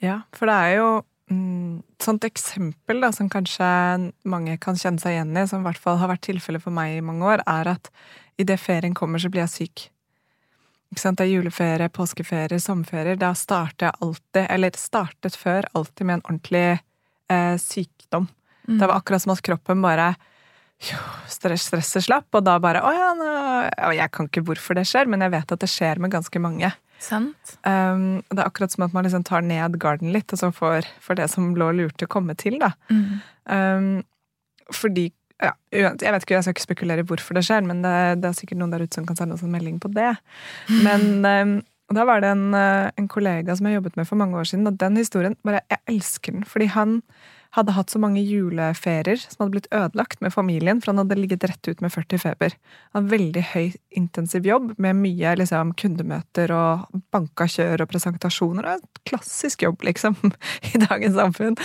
[0.00, 0.88] Ja, for det er jo
[1.28, 3.68] mm, et sånt eksempel da, som kanskje
[4.28, 6.96] mange kan kjenne seg igjen i, som i hvert fall har vært tilfellet for meg
[6.96, 7.90] i mange år, er at
[8.40, 9.86] idet ferien kommer, så blir jeg syk.
[10.90, 11.20] Ikke sant?
[11.20, 13.18] Det er juleferie, påskeferie, sommerferier.
[13.20, 16.64] Da starter jeg alltid, eller startet før, alltid med en ordentlig
[17.30, 18.26] eh, sykdom.
[18.66, 18.80] Mm.
[18.80, 20.14] Det var akkurat som at kroppen bare
[20.80, 20.96] jo,
[21.28, 25.10] stress, stresset slapp, og da bare Å ja, nå Jeg kan ikke hvorfor det skjer,
[25.12, 26.72] men jeg vet at det skjer med ganske mange.
[27.00, 27.54] Sant?
[27.64, 30.88] Um, det er akkurat som at man liksom tar ned garden litt, og så får,
[31.00, 32.74] får det som lå å komme til, da.
[32.92, 33.08] Mm.
[33.50, 33.88] Um,
[34.76, 35.10] fordi
[35.40, 38.36] ja, Jeg vet ikke, jeg skal ikke spekulere hvorfor det skjer, men det, det er
[38.36, 40.12] sikkert noen der ute som kan sende oss en melding på det.
[40.84, 41.54] Men um,
[41.96, 44.68] da var det en, uh, en kollega som jeg jobbet med for mange år siden,
[44.68, 46.98] og den historien bare, Jeg elsker den, fordi han
[47.56, 51.46] hadde hatt så mange juleferier som hadde blitt ødelagt med familien, for han hadde ligget
[51.50, 52.54] rett ut med 40 feber.
[52.92, 58.70] Han hadde veldig høy, intensiv jobb med mye liksom, kundemøter og banka kjør og presentasjoner.
[58.70, 60.18] og Klassisk jobb, liksom,
[60.70, 61.58] i dagens samfunn.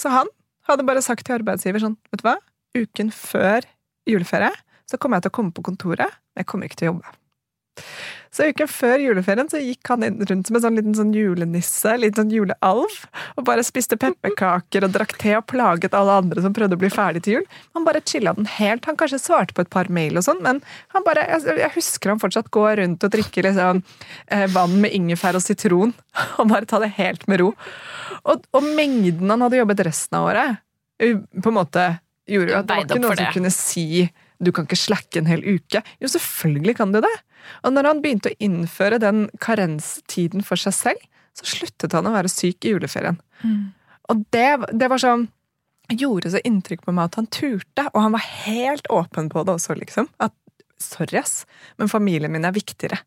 [0.00, 0.30] Så han
[0.68, 2.38] hadde bare sagt til arbeidsgiver sånn, vet du hva,
[2.74, 3.68] uken før
[4.08, 4.54] juleferie
[4.88, 7.14] så kommer jeg til å komme på kontoret, men jeg kommer ikke til å jobbe.
[8.34, 11.92] Så uken før juleferien så gikk han inn rundt som en sånn liten sånn julenisse,
[12.02, 12.96] litt sånn julealv,
[13.38, 16.90] og bare spiste pepperkaker og drakk te og plaget alle andre som prøvde å bli
[16.90, 17.46] ferdig til jul.
[17.78, 18.88] Han bare chilla den helt.
[18.90, 20.58] Han kanskje svarte på et par mail og sånn, men
[20.96, 23.84] han bare, jeg, husker han fortsatt går rundt og drikker liksom
[24.26, 25.94] eh, vann med ingefær og sitron,
[26.38, 27.52] og bare ta det helt med ro.
[28.24, 30.62] Og, og mengden han hadde jobbet resten av året,
[30.98, 31.86] på en måte
[32.30, 33.86] gjorde jo at det var ikke noe noen som kunne si
[34.46, 35.82] du kan ikke slacke en hel uke.
[36.02, 37.14] Jo, selvfølgelig kan du det.
[37.64, 42.14] Og når han begynte å innføre den karenstiden for seg selv, så sluttet han å
[42.14, 43.18] være syk i juleferien.
[43.42, 43.72] Mm.
[44.12, 45.26] Og det, det var sånn
[45.92, 49.56] gjorde så inntrykk på meg at han turte, og han var helt åpen på det
[49.58, 50.08] også, liksom.
[50.22, 50.32] At
[50.80, 51.44] sorry, ass,
[51.80, 53.02] men familien min er viktigere.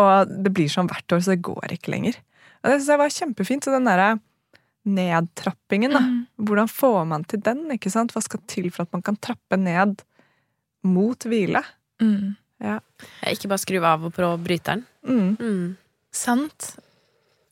[0.00, 2.18] Og det blir sånn hvert år, så det går ikke lenger.
[2.62, 3.66] Og det syns jeg var kjempefint.
[3.66, 4.14] Så den derre
[4.88, 6.02] nedtrappingen, da.
[6.02, 6.22] Mm.
[6.48, 7.66] Hvordan får man til den?
[7.74, 8.14] ikke sant?
[8.14, 10.02] Hva skal til for at man kan trappe ned
[10.86, 11.62] mot hvile?
[12.02, 12.34] Mm.
[13.30, 14.84] Ikke bare skru av og prøve å bryte den.
[15.06, 15.36] Mm.
[15.38, 15.64] Mm.
[16.14, 16.74] Sant.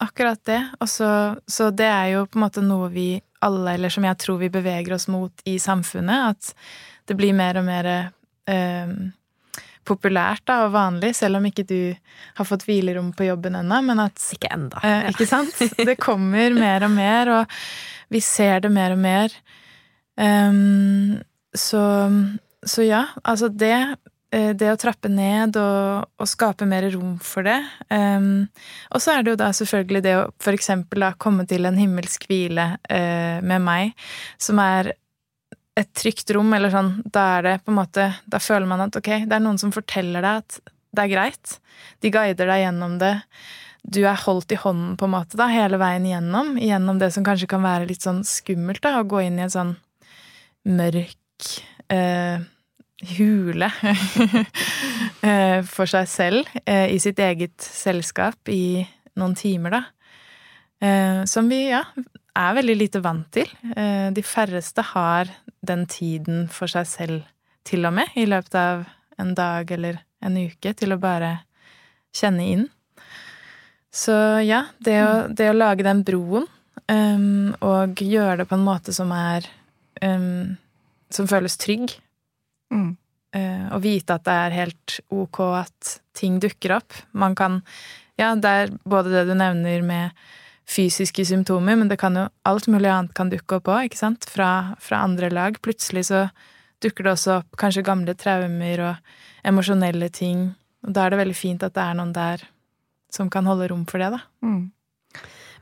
[0.00, 0.60] Akkurat det.
[0.80, 1.10] Også, så,
[1.46, 3.10] så det er jo på en måte noe vi
[3.44, 7.58] alle, eller som jeg tror vi beveger oss mot i samfunnet, at det blir mer
[7.60, 8.92] og mer eh,
[9.88, 11.78] populært da, og vanlig, selv om ikke du
[12.38, 14.82] har fått hvilerom på jobben ennå, men at Ikke enda.
[14.84, 15.56] Eh, ikke sant?
[15.90, 17.58] Det kommer mer og mer, og
[18.12, 19.34] vi ser det mer og mer.
[20.20, 21.20] Um,
[21.56, 21.80] så,
[22.66, 23.74] så ja, altså det
[24.32, 27.58] eh, det å trappe ned og, og, skape mer rom for det.
[27.88, 28.48] Um,
[28.92, 30.58] og så er det jo da selvfølgelig det å for
[31.00, 33.94] da komme til en himmelsk hvile uh, med meg,
[34.38, 34.94] som er
[35.80, 38.96] et trygt rom, eller sånn, da er det på en måte Da føler man at
[38.98, 41.56] ok, det er noen som forteller deg at det er greit.
[42.02, 43.14] De guider deg gjennom det.
[43.82, 47.24] Du er holdt i hånden på en måte da, hele veien gjennom, gjennom det som
[47.24, 49.72] kanskje kan være litt sånn skummelt, da, å gå inn i en sånn
[50.68, 51.16] mørk
[51.92, 52.40] eh,
[53.16, 53.70] hule
[55.26, 58.84] eh, for seg selv, eh, i sitt eget selskap, i
[59.18, 59.82] noen timer, da.
[60.80, 61.84] Eh, som vi, ja,
[62.36, 63.48] er veldig lite vant til.
[64.14, 65.28] De færreste har
[65.66, 67.24] den tiden for seg selv,
[67.66, 68.84] til og med, i løpet av
[69.20, 71.40] en dag eller en uke, til å bare
[72.16, 72.64] kjenne inn.
[73.90, 74.14] Så
[74.46, 76.46] ja, det å, det å lage den broen,
[76.86, 79.48] um, og gjøre det på en måte som er
[80.04, 80.54] um,
[81.10, 81.96] Som føles trygg,
[82.70, 82.90] mm.
[83.36, 87.02] uh, og vite at det er helt ok at ting dukker opp.
[87.12, 87.62] Man kan
[88.20, 90.16] Ja, det er både det du nevner med
[90.70, 94.26] fysiske symptomer, men det kan jo alt mulig annet kan dukke opp òg, ikke sant?
[94.28, 95.56] Fra, fra, andre lag.
[95.64, 96.26] Plutselig så
[96.84, 99.14] dukker det også opp kanskje gamle traumer og
[99.46, 100.50] emosjonelle ting.
[100.86, 102.44] Og da er det veldig fint at det er noen der
[103.10, 104.20] som kan holde rom for det, da.
[104.46, 104.70] Mm.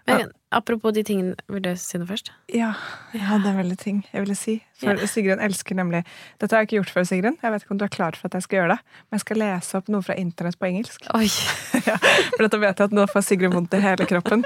[0.08, 2.30] Men apropos de tingene, vil du si noe først?
[2.52, 2.70] Ja,
[3.12, 4.54] jeg hadde en veldig ting jeg ville si.
[4.80, 5.08] For ja.
[5.10, 6.04] Sigrun elsker nemlig
[6.40, 7.36] Dette har jeg ikke gjort før, Sigrun.
[7.42, 8.96] Jeg vet ikke om du er klar for at jeg skal gjøre det.
[9.04, 11.08] Men jeg skal lese opp noe fra internett på engelsk.
[11.18, 11.28] Oi.
[11.90, 14.44] ja, for dette vet jeg at nå får Sigrun vondt i hele kroppen.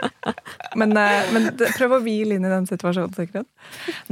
[0.79, 3.49] Men, eh, men prøv å hvile inn i den situasjonen, Sigrun.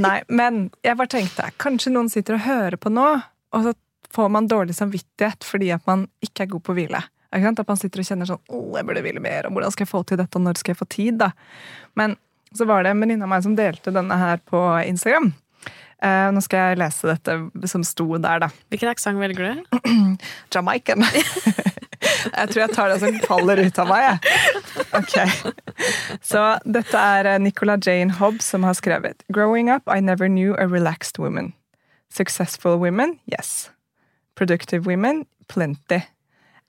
[0.00, 3.08] Nei, men jeg bare tenkte kanskje noen sitter og hører på nå,
[3.56, 3.74] og så
[4.10, 7.02] får man dårlig samvittighet fordi at man ikke er god på å hvile.
[7.30, 9.92] At man sitter og kjenner sånn 'Å, jeg burde ville mer', og 'hvordan skal jeg
[9.92, 11.30] få til dette', og 'når skal jeg få tid', da.
[11.94, 12.16] Men
[12.54, 15.32] så var det en venninne av meg som delte denne her på Instagram.
[16.00, 18.48] Uh, nå skal jeg lese dette som sto der, da.
[18.72, 19.78] Hvilken aksent velger du?
[20.54, 21.04] Jamaican.
[22.38, 24.18] jeg tror jeg tar det som faller ut av meg, jeg.
[24.96, 25.16] Ok.
[26.24, 30.56] Så dette er eh, Nicola Jane Hobbs som har skrevet Growing up, I never knew
[30.56, 31.52] a relaxed woman.
[32.08, 33.70] Successful women, yes.
[34.34, 36.00] Productive women, plenty.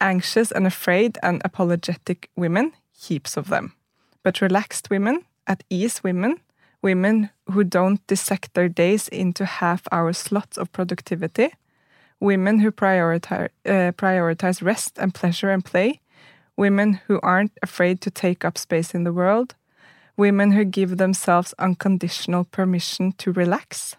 [0.02, 3.74] Anxious and afraid and apologetic women, heaps of them.
[4.24, 6.40] But relaxed women, at ease women,
[6.82, 11.50] women who don't dissect their days into half hour slots of productivity,
[12.20, 16.00] women who prioritize, uh, prioritize rest and pleasure and play,
[16.58, 19.56] women who aren't afraid to take up space in the world,
[20.18, 23.96] women who give themselves unconditional permission to relax,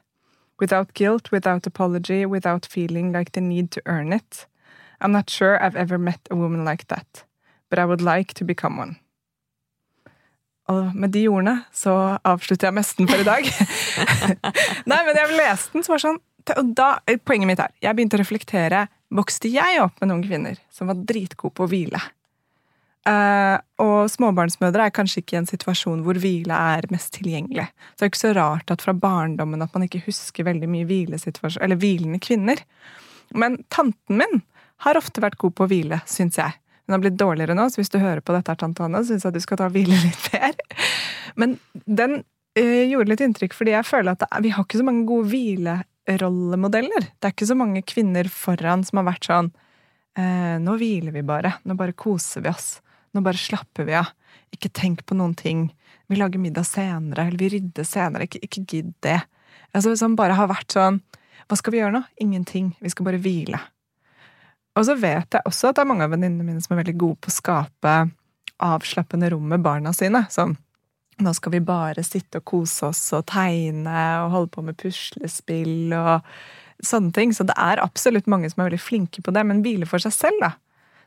[0.61, 4.47] without guilt, without apology, without feeling like they need to earn it
[5.03, 7.25] I'm not sure I've ever met a woman like that,
[7.71, 8.97] but I would like to become one.
[10.71, 13.49] Og med de ordene så avslutter jeg mesten for i dag.
[14.91, 16.21] Nei, men jeg leste den, så var sånn
[16.59, 18.87] og da, Poenget mitt er jeg begynte å reflektere.
[19.15, 22.01] Vokste jeg opp med noen kvinner som var dritgode på å hvile?
[23.03, 27.67] Uh, og småbarnsmødre er kanskje ikke i en situasjon hvor hvile er mest tilgjengelig.
[27.93, 30.87] Så det er ikke så rart at fra barndommen at man ikke husker veldig mye
[30.87, 32.63] eller hvilende kvinner.
[33.35, 34.43] Men tanten min
[34.85, 36.59] har ofte vært god på å hvile, syns jeg.
[36.87, 39.35] Hun har blitt dårligere nå, så hvis du hører på dette, tante Hanne, syns jeg
[39.35, 40.57] du skal ta og hvile litt mer.
[41.39, 42.19] Men den
[42.59, 45.31] øh, gjorde litt inntrykk, fordi jeg føler at det, vi har ikke så mange gode
[45.31, 47.07] hvilerollemodeller.
[47.15, 49.53] Det er ikke så mange kvinner foran som har vært sånn
[50.19, 51.55] øh, Nå hviler vi bare.
[51.65, 52.75] Nå bare koser vi oss.
[53.15, 54.11] Nå bare slapper vi av.
[54.53, 55.69] Ikke tenk på noen ting.
[56.11, 58.27] Vi lager middag senere, eller vi rydder senere.
[58.29, 59.21] Ikke, ikke gidd det.
[59.73, 60.99] Altså, som bare har vært sånn
[61.49, 62.03] Hva skal vi gjøre nå?
[62.21, 62.75] Ingenting.
[62.83, 63.63] Vi skal bare hvile.
[64.79, 66.99] Og så vet jeg også at det er mange av venninnene mine som er veldig
[67.01, 67.97] gode på å skape
[68.63, 70.25] avslappende rom med barna sine.
[70.33, 70.57] Sånn
[71.23, 75.93] nå skal vi bare sitte og kose oss og tegne og holde på med puslespill
[75.97, 76.25] og
[76.83, 77.35] sånne ting.
[77.37, 80.15] Så det er absolutt mange som er veldig flinke på det, men hvile for seg
[80.17, 80.55] selv, da.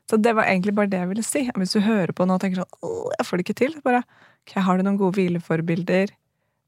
[0.10, 1.43] Så det var egentlig bare det jeg ville si.
[1.58, 4.04] Hvis du hører på nå og tenker sånn Åh, jeg får det ikke til, bare
[4.45, 6.13] ok, har du noen gode hvileforbilder?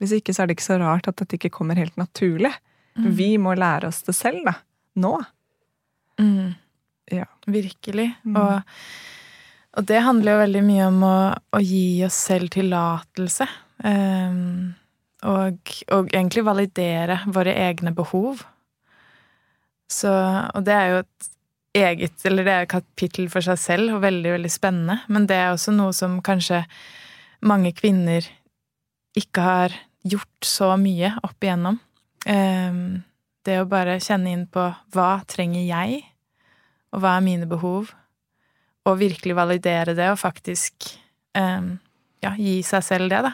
[0.01, 2.53] Hvis ikke, så er det ikke så rart at dette ikke kommer helt naturlig.
[2.97, 3.11] Mm.
[3.17, 4.57] Vi må lære oss det selv, da.
[4.97, 5.13] Nå.
[6.21, 6.57] Mm.
[7.11, 7.27] Ja.
[7.47, 8.09] Virkelig.
[8.23, 8.35] Mm.
[8.35, 8.75] Og,
[9.77, 11.15] og, det handler jo veldig mye om å,
[11.55, 13.47] å gi oss selv tillatelse.
[13.85, 14.75] Um,
[15.27, 18.43] og, og, egentlig validere våre egne behov.
[19.87, 21.27] Så Og det er jo et
[21.77, 24.99] eget Eller det er et kapittel for seg selv, og veldig, veldig spennende.
[25.07, 26.63] Men det er også noe som kanskje
[27.45, 28.25] mange kvinner
[29.17, 29.75] ikke har
[30.07, 31.77] gjort så mye opp igjennom.
[32.27, 33.03] Um,
[33.45, 36.01] det å bare kjenne inn på hva trenger jeg?
[36.93, 37.91] Og hva er mine behov,
[38.87, 40.93] og virkelig validere det, og faktisk
[41.35, 41.75] um,
[42.23, 43.33] ja, gi seg selv det, da.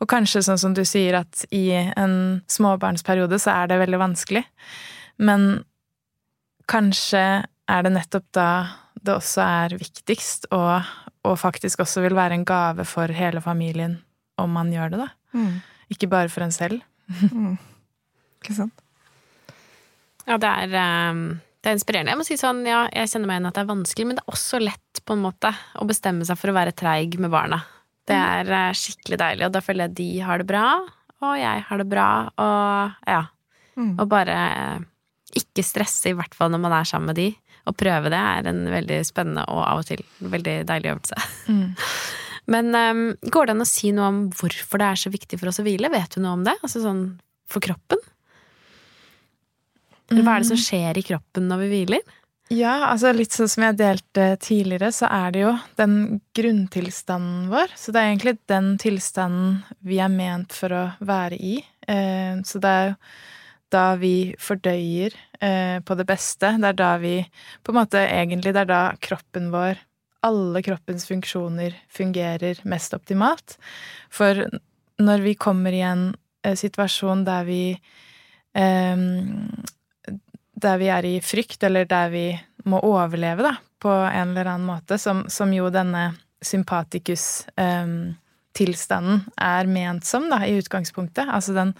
[0.00, 4.44] Og kanskje sånn som du sier, at i en småbarnsperiode så er det veldig vanskelig,
[5.20, 5.50] men
[6.70, 8.50] kanskje er det nettopp da
[9.00, 10.86] det også er viktigst, og,
[11.24, 13.98] og faktisk også vil være en gave for hele familien
[14.40, 15.08] om man gjør det, da.
[15.36, 15.60] Mm.
[15.92, 16.80] Ikke bare for en selv.
[17.32, 17.58] Mm.
[18.40, 18.84] Ikke sant?
[20.28, 21.24] Ja, det er, ehm,
[21.60, 22.14] det er inspirerende.
[22.14, 24.24] Jeg må si sånn, ja, jeg kjenner meg igjen at det er vanskelig, men det
[24.24, 27.60] er også lett på en måte å bestemme seg for å være treig med barna.
[28.08, 30.64] Det er eh, skikkelig deilig, og da føler jeg de har det bra,
[31.20, 32.08] og jeg har det bra,
[32.40, 33.20] og ja.
[33.76, 33.92] Mm.
[34.00, 34.88] Og bare eh,
[35.40, 37.28] ikke stresse, i hvert fall når man er sammen med de.
[37.68, 40.00] Å prøve det er en veldig spennende og av og til
[40.32, 41.20] veldig deilig øvelse.
[41.52, 41.66] Mm.
[42.50, 45.52] Men um, går det an å si noe om hvorfor det er så viktig for
[45.52, 45.92] oss å hvile?
[45.92, 46.56] Vet du noe om det?
[46.64, 47.04] Altså sånn
[47.50, 48.00] for kroppen?
[50.10, 52.16] Eller hva er det som skjer i kroppen når vi hviler?
[52.50, 55.92] Ja, altså litt sånn som jeg delte tidligere, så er det jo den
[56.34, 57.76] grunntilstanden vår.
[57.78, 61.60] Så det er egentlig den tilstanden vi er ment for å være i.
[61.86, 62.96] Eh, Så det er jo
[63.70, 66.50] da vi fordøyer eh, på det beste.
[66.58, 67.14] Det er da vi
[67.62, 69.78] på en måte egentlig Det er da kroppen vår,
[70.26, 73.60] alle kroppens funksjoner, fungerer mest optimalt.
[74.10, 74.42] For
[74.98, 76.08] når vi kommer i en
[76.42, 77.62] eh, situasjon der vi
[80.62, 84.66] der vi er i frykt, eller der vi må overleve, da, på en eller annen
[84.68, 91.28] måte, som, som jo denne sympatikus-tilstanden er ment som, da, i utgangspunktet.
[91.28, 91.74] Altså den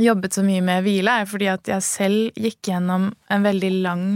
[0.00, 4.06] jobbet så mye med hvile, er fordi at jeg selv gikk gjennom en veldig lang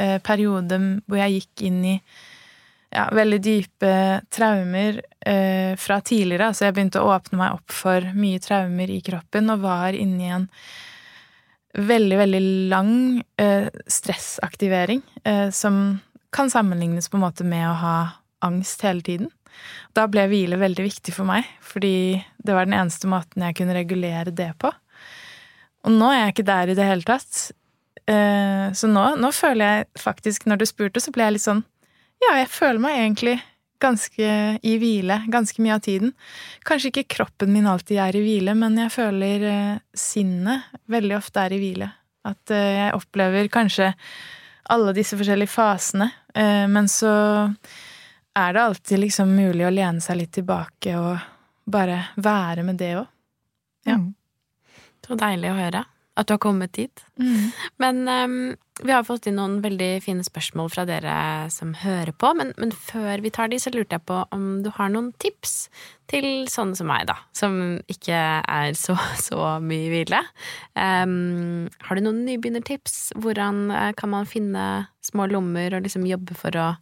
[0.00, 1.98] eh, periode hvor jeg gikk inn i
[2.94, 3.92] ja, veldig dype
[4.32, 6.50] traumer eh, fra tidligere.
[6.50, 10.22] Altså jeg begynte å åpne meg opp for mye traumer i kroppen, og var inne
[10.22, 10.48] i en
[11.74, 12.94] veldig, veldig lang
[13.40, 15.98] eh, stressaktivering eh, som
[16.34, 17.96] kan sammenlignes på en måte med å ha
[18.44, 19.30] angst hele tiden.
[19.94, 23.76] Da ble hvile veldig viktig for meg, fordi det var den eneste måten jeg kunne
[23.76, 24.72] regulere det på.
[25.84, 27.40] Og nå er jeg ikke der i det hele tatt.
[28.10, 31.64] Eh, Så nå, nå føler jeg faktisk, når du spurte, så ble jeg litt sånn
[32.22, 33.38] Ja, jeg føler meg egentlig
[33.84, 34.28] ganske
[34.64, 36.14] i hvile ganske mye av tiden.
[36.64, 41.44] Kanskje ikke kroppen min alltid er i hvile, men jeg føler eh, sinnet veldig ofte
[41.44, 41.90] er i hvile.
[42.24, 43.92] At eh, jeg opplever kanskje
[44.72, 47.12] alle disse forskjellige fasene, eh, men så
[48.34, 51.18] er det alltid liksom mulig å lene seg litt tilbake og
[51.70, 53.10] bare være med det òg.
[53.84, 53.98] Ja.
[54.00, 54.14] Mm.
[55.04, 57.02] Så deilig å høre at du har kommet dit.
[57.82, 61.14] Men um, vi har fått inn noen veldig fine spørsmål fra dere
[61.50, 62.30] som hører på.
[62.38, 65.68] Men, men før vi tar de, så lurte jeg på om du har noen tips
[66.10, 67.18] til sånne som meg, da.
[67.34, 67.58] Som
[67.90, 68.96] ikke er så,
[69.26, 70.22] så mye hvile.
[70.78, 73.14] Um, har du noen nybegynnertips?
[73.18, 74.66] Hvordan eh, kan man finne
[75.04, 76.72] små lommer og liksom jobbe for å,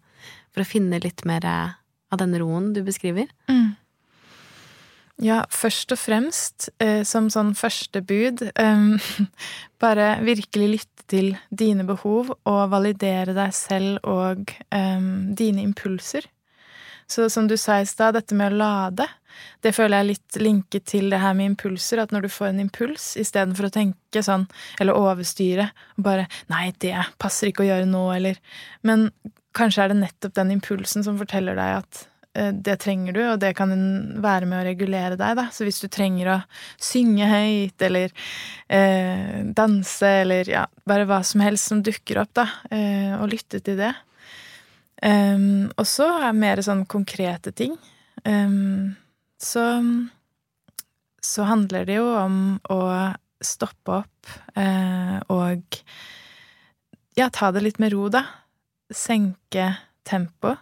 [0.53, 1.79] for å finne litt mer eh,
[2.13, 3.33] av den roen du beskriver?
[3.49, 3.73] Mm.
[5.21, 9.11] Ja, først og fremst, eh, som sånn første bud, eh,
[9.83, 16.25] bare virkelig lytte til dine behov og validere deg selv og eh, dine impulser.
[17.13, 19.07] Så som du sa i stad, dette med å lade,
[19.61, 22.53] det føler jeg er litt linket til det her med impulser, at når du får
[22.53, 24.47] en impuls, istedenfor å tenke sånn,
[24.81, 28.41] eller overstyre, bare 'nei, det passer ikke å gjøre nå', eller
[28.83, 29.11] Men
[29.53, 33.51] kanskje er det nettopp den impulsen som forteller deg at det trenger du, og det
[33.59, 33.73] kan
[34.25, 35.49] være med å regulere deg, da.
[35.53, 36.39] Så hvis du trenger å
[36.81, 38.15] synge høyt, eller
[38.73, 43.61] eh, danse, eller ja, bare hva som helst som dukker opp, da, eh, og lytte
[43.65, 43.93] til det.
[45.03, 47.75] Um, og så er mer sånn konkrete ting.
[48.23, 48.95] Um,
[49.43, 49.65] så
[51.23, 52.39] så handler det jo om
[52.71, 52.81] å
[53.43, 55.79] stoppe opp eh, og
[57.19, 58.25] ja, ta det litt med ro, da.
[58.93, 59.69] Senke
[60.09, 60.59] tempoet.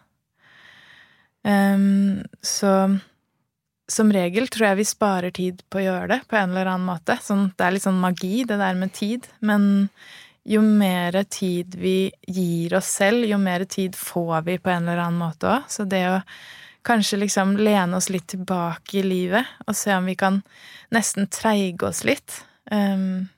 [1.46, 2.98] Um, så
[3.90, 6.86] som regel tror jeg vi sparer tid på å gjøre det på en eller annen
[6.86, 7.16] måte.
[7.22, 9.26] Sånn, det er litt sånn magi, det der med tid.
[9.42, 9.64] Men
[10.46, 15.02] jo mer tid vi gir oss selv, jo mer tid får vi på en eller
[15.04, 15.68] annen måte òg.
[15.72, 16.20] Så det å
[16.86, 20.40] kanskje liksom lene oss litt tilbake i livet og se om vi kan
[20.94, 22.38] nesten treige oss litt
[22.72, 23.28] um,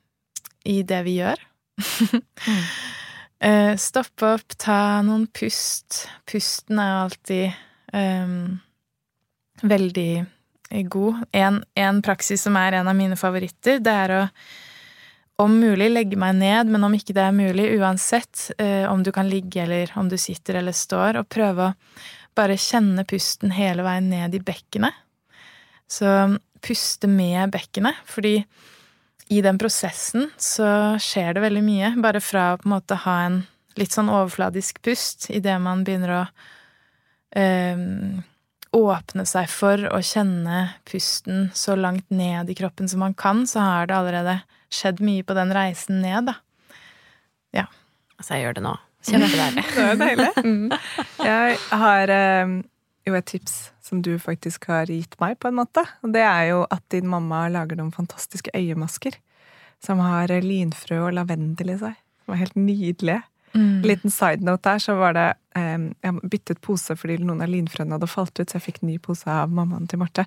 [0.62, 1.42] i det vi gjør.
[1.82, 2.62] mm.
[3.48, 6.04] uh, stoppe opp, ta noen pust.
[6.28, 7.50] Pusten er alltid
[7.92, 8.58] um,
[9.62, 10.24] veldig
[10.92, 11.24] god.
[11.36, 14.22] En, en, praksis som er en av mine favoritter, det er å
[15.42, 19.10] om mulig legge meg ned, men om ikke det er mulig, uansett eh, om du
[19.14, 21.74] kan ligge eller om du sitter eller står, og prøve å
[22.36, 24.94] bare kjenne pusten hele veien ned i bekkenet.
[25.90, 26.06] Så
[26.62, 28.38] puste med bekkenet, fordi
[29.32, 30.68] i den prosessen så
[31.00, 33.42] skjer det veldig mye, bare fra å på en måte ha en
[33.80, 36.24] litt sånn overfladisk pust idet man begynner å
[38.72, 43.60] åpne seg for å kjenne pusten så langt ned i kroppen som man kan, så
[43.64, 44.38] har det allerede
[44.72, 46.38] skjedd mye på den reisen ned, da.
[47.52, 47.66] Ja.
[48.16, 48.74] Altså, jeg gjør det nå.
[49.02, 49.64] Kjempedeilig.
[49.74, 50.28] det er deilig.
[50.42, 50.72] Mm.
[51.22, 52.10] Jeg har
[52.42, 52.54] um,
[53.06, 55.84] jo et tips som du faktisk har gitt meg, på en måte.
[56.02, 59.18] Og det er jo at din mamma lager noen fantastiske øyemasker
[59.82, 61.98] som har linfrø og lavendel i seg.
[62.22, 63.22] Som er helt nydelige.
[63.52, 63.82] Mm.
[63.84, 68.08] Liten side note der, så var det Jeg byttet pose fordi noen av linfrøene hadde
[68.10, 70.24] falt ut, så jeg fikk ny pose av mammaen til Marte.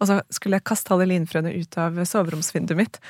[0.00, 3.00] Og så skulle jeg kaste alle linfrøene ut av soveromsvinduet mitt.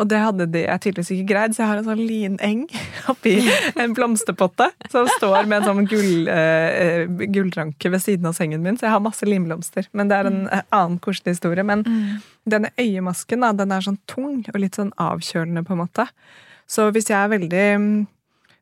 [0.00, 2.62] Og det hadde de jeg tydeligvis ikke greid, så jeg har en sånn lineng
[3.12, 3.36] oppi
[3.76, 7.04] en blomsterpotte som står med en sånn gull, eh,
[7.34, 9.90] gullranke ved siden av sengen min, så jeg har masse limblomster.
[9.92, 10.70] Men det er en mm.
[10.70, 11.66] annen koselig historie.
[11.66, 12.08] Men mm.
[12.56, 16.08] denne øyemasken, da, den er sånn tung og litt sånn avkjølende, på en måte.
[16.70, 17.66] Så hvis jeg er veldig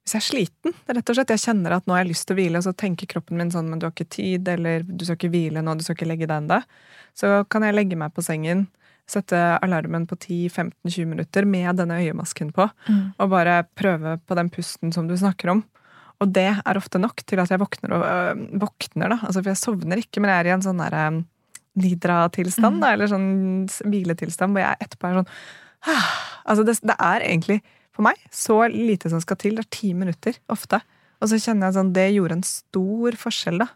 [0.05, 1.33] hvis jeg er sliten, rett og slett.
[1.35, 3.53] Jeg kjenner at nå har jeg lyst til å hvile, og så tenker kroppen min
[3.53, 6.09] sånn men du har ikke tid, eller du skal ikke hvile nå, du skal ikke
[6.09, 6.61] legge deg ennå.
[7.19, 8.67] Så kan jeg legge meg på sengen,
[9.11, 13.03] sette alarmen på 10-15-20 minutter med denne øyemasken på, mm.
[13.19, 15.65] og bare prøve på den pusten som du snakker om.
[16.21, 19.19] Og det er ofte nok til at jeg våkner, og, øh, våkner da.
[19.25, 21.21] Altså, for jeg sovner ikke, men jeg er i en sånn derre øh,
[21.81, 22.89] nidra-tilstand, mm.
[22.93, 23.29] eller sånn
[23.89, 25.31] hviletilstand, hvor jeg etterpå er sånn
[25.87, 26.09] ah,
[26.51, 27.61] Altså, det, det er egentlig
[28.01, 29.59] for meg så lite som skal til.
[29.59, 30.81] Det er ti minutter ofte.
[31.21, 33.69] Og så kjenner jeg sånn Det gjorde en stor forskjell, da.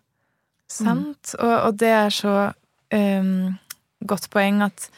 [0.72, 1.34] Sant.
[1.36, 2.32] Og, og, det er så
[2.96, 3.52] um,
[4.08, 4.88] godt poeng at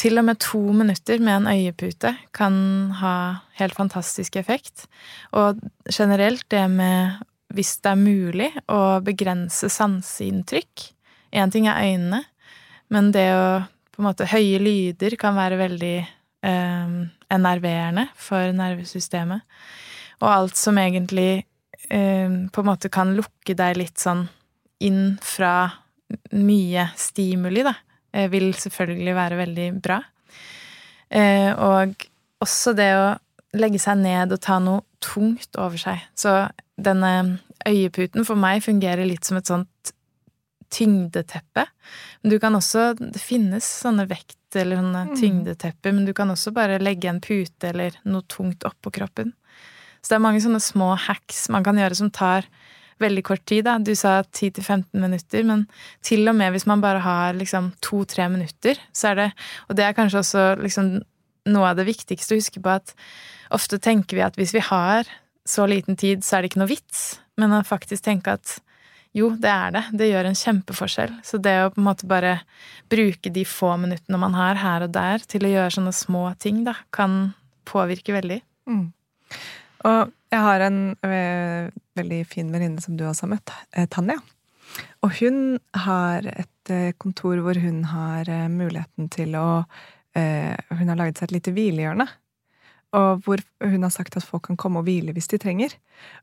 [0.00, 2.56] til og med to minutter med en øyepute kan
[2.98, 3.16] ha
[3.60, 4.88] helt fantastisk effekt.
[5.36, 7.20] Og generelt det med,
[7.54, 10.90] hvis det er mulig, å begrense sanseinntrykk
[11.34, 12.20] Én ting er øynene,
[12.94, 13.46] men det å
[13.94, 15.96] på en måte Høye lyder kan være veldig
[16.46, 17.00] um,
[17.34, 19.44] enerverende for nervesystemet.
[20.22, 21.44] Og alt som egentlig
[21.90, 24.26] eh, på en måte kan lukke deg litt sånn
[24.84, 25.70] inn fra
[26.36, 27.74] mye stimuli, da,
[28.14, 30.00] eh, vil selvfølgelig være veldig bra.
[31.10, 32.08] Eh, og
[32.44, 33.06] også det å
[33.54, 36.02] legge seg ned og ta noe tungt over seg.
[36.18, 36.32] Så
[36.80, 39.94] denne øyeputen for meg fungerer litt som et sånt
[40.72, 41.66] tyngdeteppe.
[42.22, 45.14] Men du kan også Det finnes sånne vekt eller sånne mm.
[45.18, 49.32] tyngdetepper, men du kan også bare legge en pute eller noe tungt oppå kroppen.
[50.00, 52.46] Så det er mange sånne små hacks man kan gjøre som tar
[53.02, 53.64] veldig kort tid.
[53.66, 53.78] Da.
[53.82, 55.64] Du sa 10-15 minutter, men
[56.04, 59.28] til og med hvis man bare har liksom to-tre minutter, så er det
[59.68, 61.02] Og det er kanskje også liksom
[61.50, 62.94] noe av det viktigste å huske på, at
[63.52, 65.08] ofte tenker vi at hvis vi har
[65.44, 68.60] så liten tid, så er det ikke noe vits, men å faktisk tenke at
[69.14, 69.82] jo, det er det.
[69.94, 71.12] Det gjør en kjempeforskjell.
[71.22, 72.40] Så det å på en måte bare
[72.90, 76.64] bruke de få minuttene man har her og der til å gjøre sånne små ting,
[76.66, 77.34] da, kan
[77.68, 78.40] påvirke veldig.
[78.66, 78.88] Mm.
[79.84, 84.18] Og jeg har en eh, veldig fin venninne som du også har møtt, eh, Tanja.
[85.06, 85.38] Og hun
[85.84, 89.48] har et eh, kontor hvor hun har muligheten til å
[90.14, 92.04] Hun har laget seg et lite hvilehjørne
[92.94, 95.74] og hvor hun har sagt at folk kan komme og hvile hvis de trenger.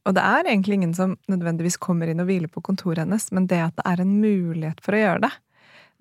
[0.08, 3.50] Og det er egentlig ingen som nødvendigvis kommer inn og hviler på kontoret hennes, men
[3.52, 5.34] det at det er en mulighet for å gjøre det,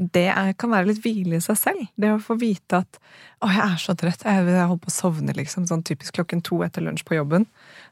[0.00, 1.88] det er, kan være litt hvile i seg selv.
[2.00, 2.98] Det å få vite at
[3.40, 4.24] 'Å, jeg er så trøtt.
[4.24, 5.66] Jeg, jeg holder på å sovne', liksom.
[5.68, 7.44] Sånn typisk klokken to etter lunsj på jobben.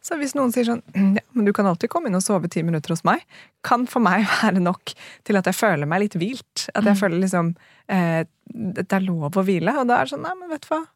[0.05, 2.63] Så hvis noen sier sånn 'Ja, men du kan alltid komme inn og sove ti
[2.63, 3.25] minutter hos meg',
[3.63, 6.69] kan for meg være nok til at jeg føler meg litt hvilt.
[6.75, 7.01] At jeg mm.
[7.01, 7.57] føler liksom
[7.89, 9.77] eh, Det er lov å hvile.
[9.77, 10.87] Og da er det sånn 'Nei, men vet du hva'.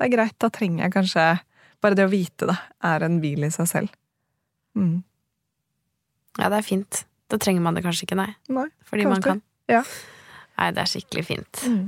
[0.00, 0.36] Det er greit.
[0.40, 1.28] Da trenger jeg kanskje
[1.80, 3.92] Bare det å vite det er en hvil i seg selv.
[4.76, 4.98] Mm.
[6.36, 7.04] Ja, det er fint.
[7.32, 8.34] Da trenger man det kanskje ikke, nei.
[8.52, 9.40] nei Fordi man kan.
[9.70, 9.80] Ja.
[10.58, 11.62] Nei, det er skikkelig fint.
[11.64, 11.86] Mm.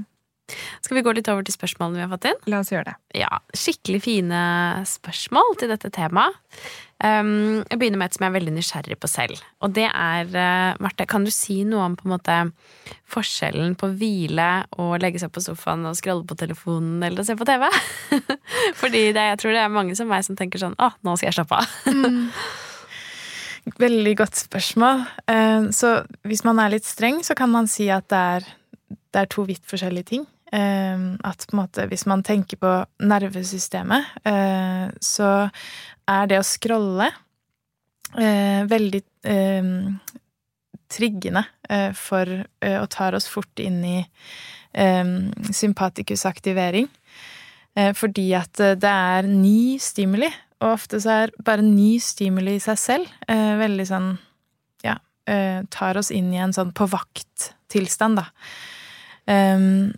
[0.84, 2.40] Skal vi gå litt over til spørsmålene vi har fått inn?
[2.52, 2.96] La oss gjøre det.
[3.22, 4.40] Ja, skikkelig fine
[4.88, 6.40] spørsmål til dette temaet.
[7.02, 9.40] Um, jeg begynner med et som jeg er veldig nysgjerrig på selv.
[9.64, 12.36] Og det er, uh, Marte, kan du si noe om på en måte
[13.10, 17.34] forskjellen på å hvile og legge seg på sofaen og scrolle på telefonen eller se
[17.38, 17.66] på TV?
[18.80, 21.32] Fordi det, jeg tror det er mange som meg som tenker sånn å, nå skal
[21.32, 21.74] jeg slappe av.
[21.90, 22.20] mm.
[23.82, 25.02] Veldig godt spørsmål.
[25.26, 25.96] Uh, så
[26.28, 28.46] hvis man er litt streng, så kan man si at det er,
[29.10, 30.28] det er to vidt forskjellige ting.
[30.52, 34.20] Uh, at på en måte, hvis man tenker på nervesystemet,
[35.00, 35.28] så
[36.10, 37.08] er det å scrolle
[38.18, 39.70] eh, veldig eh,
[40.92, 42.28] triggende eh, for
[42.60, 43.98] eh, og tar oss fort inn i
[44.72, 45.14] eh,
[45.62, 46.88] sympatikusaktivering.
[47.74, 50.30] Eh, fordi at det er ny stimuli,
[50.62, 54.12] og ofte så er bare ny stimuli i seg selv veldig sånn
[54.86, 54.92] Ja,
[55.74, 58.28] tar oss inn i en sånn på vakt-tilstand, da.
[59.26, 59.90] Um,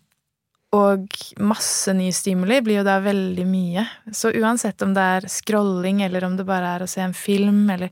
[0.74, 3.84] og masse ny stimuli blir jo da veldig mye.
[4.12, 7.68] Så uansett om det er scrolling, eller om det bare er å se en film,
[7.70, 7.90] eller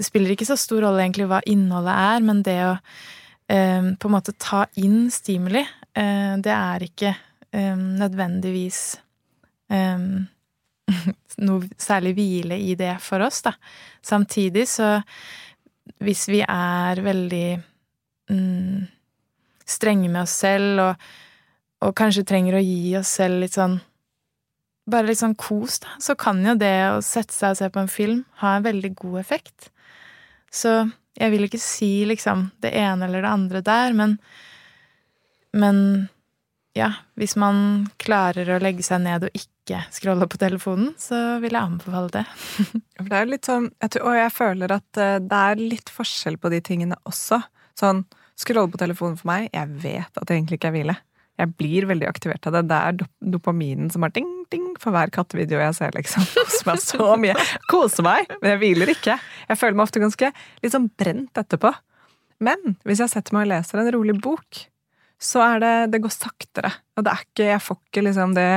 [0.00, 2.70] Det spiller ikke så stor rolle egentlig hva innholdet er, men det å
[3.52, 5.60] eh, på en måte ta inn stimuli,
[5.92, 7.10] eh, det er ikke
[7.52, 8.80] eh, nødvendigvis
[11.46, 13.52] noe særlig hvile i det for oss, da.
[14.02, 14.96] Samtidig så
[16.02, 17.60] hvis vi er veldig
[18.32, 18.80] mm,
[19.68, 21.10] strenge med oss selv og
[21.80, 23.80] og kanskje trenger å gi oss selv litt sånn
[24.90, 27.78] Bare litt sånn kos, da, så kan jo det å sette seg og se på
[27.82, 29.68] en film ha en veldig god effekt.
[30.50, 30.72] Så
[31.20, 34.16] jeg vil ikke si liksom det ene eller det andre der, men
[35.52, 36.08] Men
[36.74, 41.54] ja, hvis man klarer å legge seg ned og ikke scrolle på telefonen, så vil
[41.54, 42.24] jeg anbefale det.
[42.96, 43.70] For det er jo litt sånn,
[44.00, 47.42] Og jeg føler at eh, det er litt forskjell på de tingene også.
[47.78, 48.04] Sånn,
[48.38, 50.98] scrolle på telefonen for meg, jeg vet at det egentlig ikke er hvile
[51.40, 52.64] jeg blir veldig aktivert av det.
[52.70, 52.98] Det er
[53.34, 56.26] dopaminen som har ding, ding for hver kattevideo jeg ser, liksom.
[56.36, 57.36] Koser meg så mye.
[57.70, 59.16] Koser meg, men jeg hviler ikke.
[59.48, 61.72] Jeg føler meg ofte ganske litt sånn brent etterpå.
[62.44, 64.64] Men hvis jeg setter meg og leser en rolig bok,
[65.20, 66.72] så er det Det går saktere.
[66.96, 68.50] Og det er ikke Jeg får ikke liksom det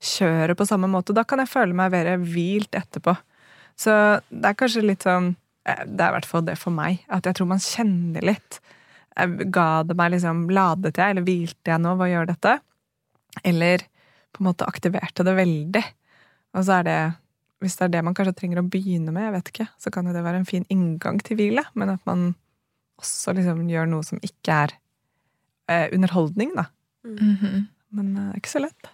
[0.00, 1.16] kjøret på samme måte.
[1.16, 3.16] Da kan jeg føle meg mer hvilt etterpå.
[3.80, 3.92] Så
[4.28, 5.34] det er kanskje litt sånn
[5.64, 7.00] eh, Det er i hvert fall det for meg.
[7.08, 8.60] At jeg tror man kjenner litt
[9.16, 12.52] Ga det meg liksom Ladet jeg, eller hvilte jeg nå ved å gjøre dette?
[13.46, 13.84] Eller
[14.30, 15.82] på en måte aktiverte det veldig?
[16.56, 17.00] Og så er det
[17.60, 20.06] Hvis det er det man kanskje trenger å begynne med, jeg vet ikke, så kan
[20.08, 22.30] jo det være en fin inngang til hvile, men at man
[23.00, 24.72] også liksom gjør noe som ikke er
[25.68, 26.64] eh, underholdning, da.
[27.04, 27.66] Mm -hmm.
[27.90, 28.90] Men det eh, er ikke så lett.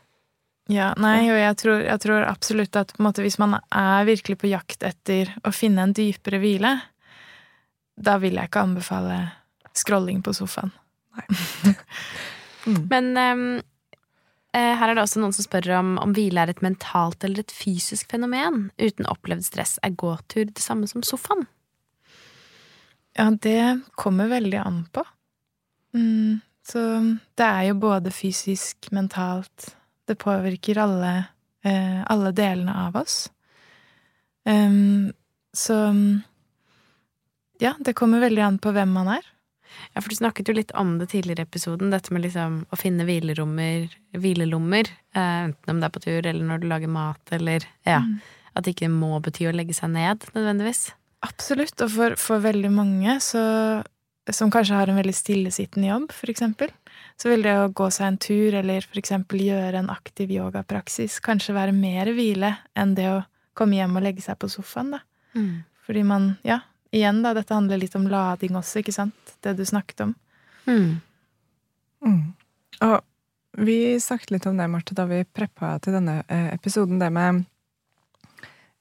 [0.67, 4.51] Ja, nei, og jeg tror, jeg tror absolutt at måte, hvis man er virkelig på
[4.51, 6.81] jakt etter å finne en dypere hvile,
[7.95, 9.19] da vil jeg ikke anbefale
[9.81, 10.73] scrolling på sofaen.
[12.67, 12.83] mm.
[12.91, 13.45] Men um,
[14.57, 17.55] her er det også noen som spør om om hvile er et mentalt eller et
[17.55, 18.71] fysisk fenomen.
[18.81, 21.47] Uten opplevd stress er gåtur det samme som sofaen?
[23.17, 25.05] Ja, det kommer veldig an på.
[25.97, 26.81] Mm, så
[27.39, 29.73] det er jo både fysisk, mentalt
[30.07, 31.25] Det påvirker alle,
[31.65, 33.31] eh, alle delene av oss.
[34.45, 35.13] Um,
[35.51, 35.75] så
[37.59, 39.25] ja, det kommer veldig an på hvem man er.
[39.95, 42.79] Ja, for du snakket jo litt om det tidligere i episoden, dette med liksom å
[42.79, 47.23] finne hvilerommer, hvilelommer, eh, enten om det er på tur eller når du lager mat,
[47.37, 48.17] eller ja, mm.
[48.55, 50.89] at det ikke må bety å legge seg ned, nødvendigvis.
[51.27, 53.45] Absolutt, og for, for veldig mange så,
[54.31, 56.73] som kanskje har en veldig stillesittende jobb, for eksempel,
[57.17, 61.19] så vil det å gå seg en tur eller for eksempel gjøre en aktiv yogapraksis
[61.25, 63.25] kanskje være mer hvile enn det å
[63.57, 65.01] komme hjem og legge seg på sofaen, da.
[65.37, 65.65] Mm.
[65.87, 66.61] Fordi man, ja,
[66.97, 69.37] igjen, da, dette handler litt om lading også, ikke sant?
[69.45, 70.15] Det du snakket om.
[70.67, 70.97] Mm.
[72.07, 72.23] Mm.
[72.87, 77.01] Og vi snakket litt om det, Marte, da vi preppa til denne eh, episoden.
[77.01, 77.45] Det med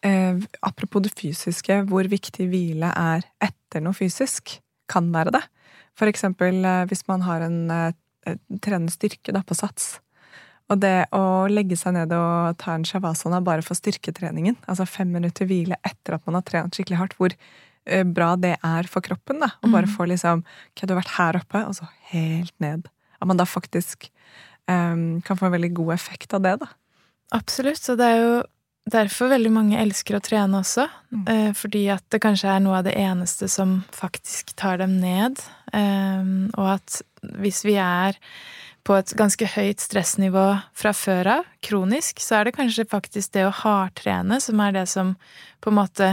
[0.03, 4.57] eh, Apropos det fysiske, hvor viktig hvile er etter noe fysisk.
[4.91, 5.45] Kan være det.
[5.97, 7.93] For eksempel eh, hvis man har en eh,
[8.61, 9.95] trener styrke da, på sats.
[10.71, 15.11] Og det å legge seg ned og ta en shavasana bare for styrketreningen, altså fem
[15.13, 17.35] minutter hvile etter at man har trent skikkelig hardt, hvor
[18.15, 19.39] bra det er for kroppen.
[19.43, 19.93] da, Å bare mm.
[19.93, 22.89] få liksom Ok, du har vært her oppe, og så helt ned.
[23.19, 24.09] At man da faktisk
[24.67, 26.71] um, kan få en veldig god effekt av det, da.
[27.35, 27.83] Absolutt.
[27.91, 28.35] Og det er jo
[28.91, 30.87] derfor veldig mange elsker å trene også.
[31.13, 31.23] Mm.
[31.31, 35.41] Eh, fordi at det kanskje er noe av det eneste som faktisk tar dem ned.
[35.73, 37.01] Eh, og at
[37.41, 38.19] hvis vi er
[38.85, 40.45] på et ganske høyt stressnivå
[40.77, 44.85] fra før av, kronisk, så er det kanskje faktisk det å hardtrene som er det
[44.91, 45.15] som
[45.65, 46.11] på en måte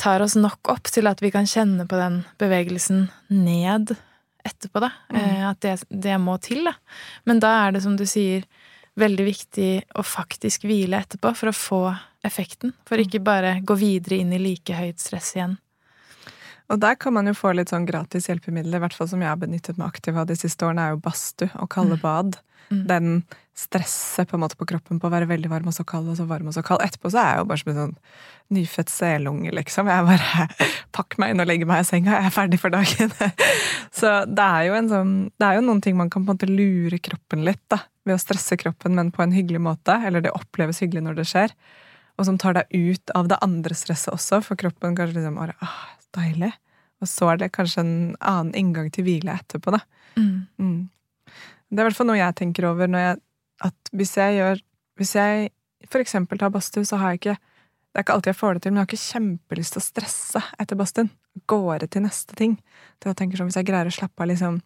[0.00, 3.94] tar oss nok opp til at vi kan kjenne på den bevegelsen ned
[4.46, 4.90] etterpå, da.
[5.12, 5.42] Mm.
[5.50, 6.74] at det, det må til, da.
[7.28, 8.46] Men da er det, som du sier,
[9.00, 9.70] veldig viktig
[10.00, 11.82] å faktisk hvile etterpå for å få
[12.26, 12.72] effekten.
[12.88, 15.58] For ikke bare gå videre inn i like høyt stress igjen.
[16.70, 19.32] Og der kan man jo få litt sånn gratis hjelpemidler, i hvert fall som jeg
[19.32, 22.38] har benyttet meg aktivt av de siste årene, er jo badstue og kalde bad.
[22.70, 22.82] Mm.
[22.86, 23.14] Den
[23.60, 26.16] stresset på en måte på kroppen på å være veldig varm og så kald og
[26.16, 26.84] så varm og så kald.
[26.84, 27.96] Etterpå så er jeg jo bare som en sånn
[28.56, 29.90] nyfødt selunge, liksom.
[29.90, 30.46] Jeg bare
[30.96, 33.12] pakker meg inn og legger meg i senga, jeg er ferdig for dagen.
[34.00, 36.38] Så det er jo en sånn Det er jo noen ting man kan på en
[36.38, 37.82] måte lure kroppen litt, da.
[38.06, 39.98] Ved å stresse kroppen, men på en hyggelig måte.
[40.06, 41.54] Eller det oppleves hyggelig når det skjer.
[42.16, 45.56] Og som tar deg ut av det andre stresset også, for kroppen kanskje liksom bare,
[45.64, 46.52] ah, deilig.
[47.00, 49.80] Og så er det kanskje en annen inngang til hvile etterpå, da.
[50.18, 50.46] Mm.
[50.60, 50.80] Mm.
[51.70, 53.18] Det er i hvert fall noe jeg tenker over når jeg
[53.62, 54.62] At hvis jeg gjør
[54.98, 55.50] Hvis jeg
[55.86, 58.62] for eksempel tar badstue, så har jeg ikke Det er ikke alltid jeg får det
[58.62, 61.08] til, men jeg har ikke kjempelyst til å stresse etter badstuen.
[61.50, 62.58] Gåre til neste ting.
[62.98, 64.60] Til jeg tenker sånn, Hvis jeg greier å slappe av liksom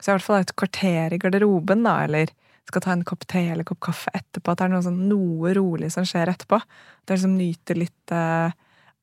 [0.00, 2.32] Så jeg i hvert fall har et kvarter i garderoben, da, eller
[2.70, 5.52] skal ta en kopp te eller kopp kaffe etterpå, at det er noe, sånn, noe
[5.56, 6.56] rolig som skjer etterpå.
[6.56, 8.54] At jeg liksom nyter litt eh,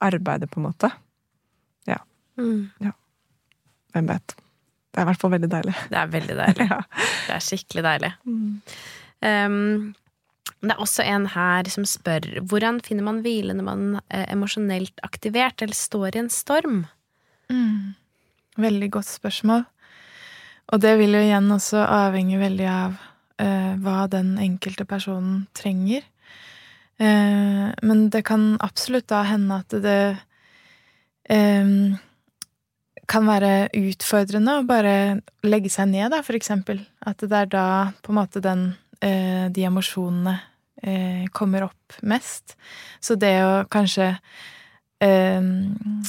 [0.07, 0.89] arbeidet, på en måte.
[2.37, 2.91] Mm.
[3.93, 4.35] Hvem vet.
[4.97, 5.77] Det er i hvert fall veldig deilig.
[5.91, 6.67] Det er veldig deilig.
[6.71, 6.81] Ja.
[7.27, 8.11] Det er skikkelig deilig.
[8.25, 8.61] Mm.
[9.21, 9.95] Um,
[10.63, 15.03] det er også en her som spør hvordan finner man hvile når man er emosjonelt
[15.05, 16.79] aktivert eller står i en storm?
[17.53, 17.93] Mm.
[18.57, 19.67] Veldig godt spørsmål.
[20.73, 26.01] Og det vil jo igjen også avhenge veldig av uh, hva den enkelte personen trenger.
[26.97, 30.01] Uh, men det kan absolutt da hende at det
[31.29, 31.69] eh,
[33.07, 34.93] kan være utfordrende å bare
[35.47, 36.81] legge seg ned, da, for eksempel.
[37.07, 37.67] At det er da
[38.03, 40.35] på en måte den, eh, de emosjonene
[40.83, 42.57] eh, kommer opp mest.
[42.99, 44.11] Så det å kanskje
[44.99, 45.51] eh,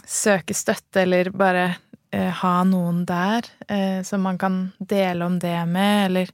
[0.04, 1.68] søke støtte, eller bare
[2.08, 3.44] ha noen der
[4.00, 6.30] som man kan dele om det med, eller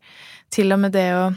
[0.55, 1.33] til og med det å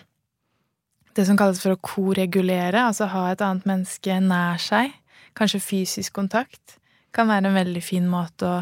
[1.17, 4.91] Det som kalles for å koregulere, altså ha et annet menneske nær seg,
[5.33, 6.75] kanskje fysisk kontakt,
[7.09, 8.59] kan være en veldig fin måte å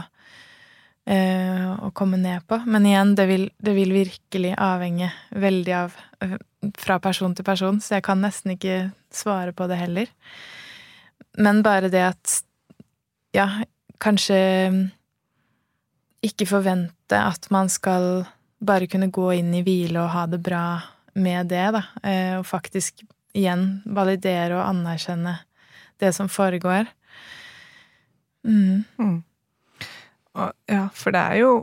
[1.05, 2.57] å komme ned på.
[2.65, 6.37] Men igjen, det vil, det vil virkelig avhenge veldig av eh,
[6.81, 10.09] fra person til person, så jeg kan nesten ikke svare på det heller.
[11.37, 12.39] Men bare det at
[13.35, 13.49] ja,
[14.01, 14.39] kanskje
[16.25, 18.25] ikke forvente at man skal
[18.65, 20.65] bare kunne gå inn i hvile og ha det bra
[21.15, 21.83] med det, da.
[22.01, 25.37] Eh, Og faktisk igjen validere og anerkjenne
[25.99, 26.87] det som foregår.
[28.47, 28.83] Mm.
[28.97, 29.23] Mm.
[30.35, 31.53] Og, ja, for det er jo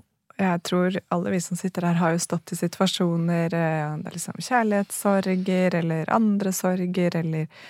[0.40, 4.14] Jeg tror alle vi som sitter her, har jo stått i situasjoner eh, Det er
[4.16, 7.66] liksom kjærlighetssorger eller andre sorger eller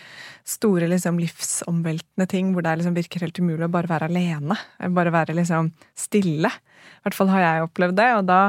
[0.48, 4.56] store liksom livsomveltende ting hvor det liksom virker helt umulig å bare være alene.
[4.90, 6.50] Bare være liksom stille.
[6.50, 8.08] I hvert fall har jeg opplevd det.
[8.18, 8.40] Og da,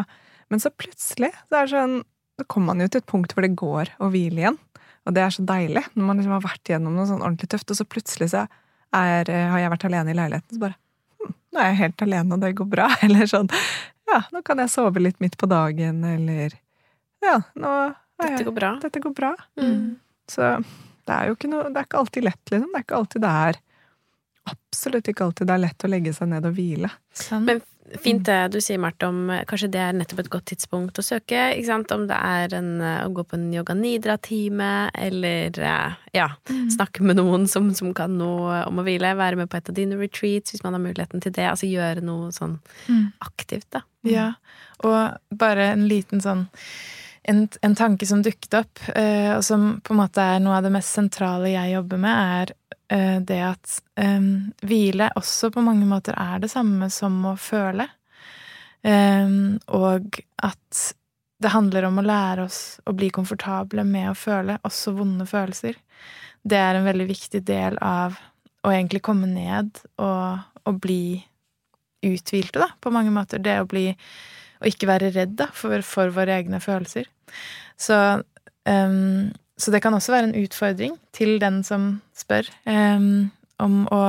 [0.49, 1.99] men så plutselig så er det sånn
[2.41, 4.57] Da kommer man jo til et punkt hvor det går å hvile igjen.
[5.05, 7.69] Og det er så deilig når man liksom har vært gjennom noe sånn ordentlig tøft,
[7.69, 8.47] og så plutselig så
[8.93, 10.55] er, har jeg vært alene i leiligheten.
[10.55, 10.79] Så bare
[11.53, 12.87] Nå er jeg helt alene, og det går bra.
[13.05, 13.49] Eller sånn
[14.09, 16.55] Ja, nå kan jeg sove litt midt på dagen, eller
[17.23, 17.93] Ja, nå er
[18.23, 18.71] Dette går bra.
[18.81, 19.29] dette går bra.
[19.59, 19.95] Mm.
[20.29, 20.49] Så
[21.07, 22.67] det er jo ikke noe Det er ikke alltid lett, liksom.
[22.71, 23.61] Det er ikke alltid det er
[24.53, 26.89] Absolutt ikke alltid det er lett å legge seg ned og hvile.
[27.15, 27.45] Sånn.
[27.47, 27.61] Men
[28.03, 31.05] fint det du sier, Marte, om eh, kanskje det er nettopp et godt tidspunkt å
[31.05, 31.45] søke.
[31.93, 35.59] Om det er en, eh, å gå på en yoga nidra-time, eller
[36.13, 36.69] ja, mm.
[36.77, 39.15] snakke med noen som, som kan noe om å hvile.
[39.19, 41.47] Være med på et av dine retreats hvis man har muligheten til det.
[41.51, 43.13] Altså gjøre noe sånn Mm.
[43.23, 43.81] aktivt, da.
[44.03, 44.33] Ja,
[44.83, 46.47] og bare en liten sånn
[47.23, 50.65] en, en tanke som dukket opp, eh, og som på en måte er noe av
[50.65, 55.85] det mest sentrale jeg jobber med, er eh, det at um, hvile også på mange
[55.89, 57.87] måter er det samme som å føle.
[58.83, 60.81] Um, og at
[61.43, 65.77] det handler om å lære oss å bli komfortable med å føle, også vonde følelser.
[66.43, 68.17] Det er en veldig viktig del av
[68.63, 71.19] å egentlig komme ned og, og bli
[72.03, 73.43] uthvilte, da, på mange måter.
[73.43, 73.91] Det å bli
[74.63, 77.09] Å ikke være redd, da, for, for våre egne følelser.
[77.75, 77.97] Så,
[78.63, 83.29] ehm, så det kan også være en utfordring til den som spør, um,
[83.61, 84.03] om å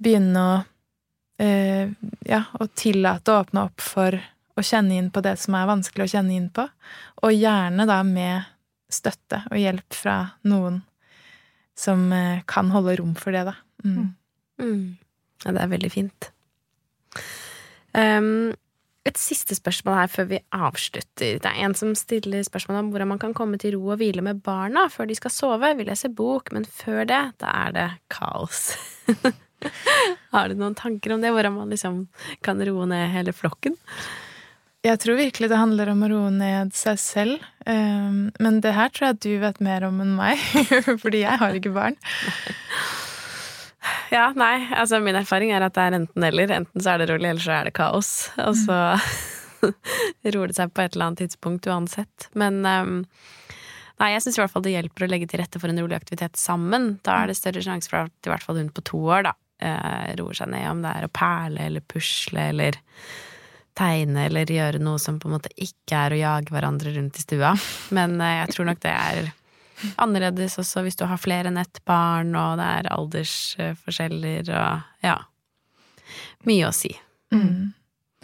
[0.00, 1.96] begynne å uh,
[2.28, 6.06] Ja, å tillate å åpne opp for å kjenne inn på det som er vanskelig
[6.06, 6.66] å kjenne inn på,
[7.24, 8.46] og gjerne da med
[8.90, 10.16] støtte og hjelp fra
[10.50, 10.82] noen
[11.78, 13.56] som uh, kan holde rom for det, da.
[13.82, 14.12] Mm.
[14.60, 14.82] Mm.
[15.46, 16.30] Ja, det er veldig fint.
[17.96, 18.52] Um,
[19.08, 21.38] et siste spørsmål her før vi avslutter.
[21.40, 24.24] Det er en som stiller spørsmål om hvordan man kan komme til ro og hvile
[24.24, 25.72] med barna før de skal sove.
[25.78, 28.74] Vi leser bok, men før det, da er det kaos.
[30.34, 31.32] Har du noen tanker om det?
[31.32, 32.02] Hvordan man liksom
[32.44, 33.76] kan roe ned hele flokken?
[34.84, 37.42] Jeg tror virkelig det handler om å roe ned seg selv.
[37.68, 40.40] Um, men det her tror jeg du vet mer om enn meg,
[41.02, 41.98] fordi jeg har ikke barn.
[44.12, 46.52] Ja, nei, altså min erfaring er at det er enten-eller.
[46.60, 48.10] Enten så er det rolig, eller så er det kaos.
[48.44, 48.78] Og så
[50.34, 52.28] roer det seg på et eller annet tidspunkt uansett.
[52.38, 52.98] Men um,
[54.02, 55.96] nei, jeg syns i hvert fall det hjelper å legge til rette for en rolig
[55.96, 56.92] aktivitet sammen.
[57.06, 59.34] Da er det større sjanse for at i hvert fall hun på to år da
[59.62, 62.78] eh, roer seg ned, om det er å perle eller pusle eller
[63.78, 67.24] tegne eller gjøre noe som på en måte ikke er å jage hverandre rundt i
[67.24, 67.54] stua.
[67.96, 69.30] Men uh, jeg tror nok det er
[70.00, 75.18] annerledes også hvis du har flere enn ett barn, og det er aldersforskjeller og ja.
[76.48, 76.90] Mye å si.
[77.34, 77.72] Mm.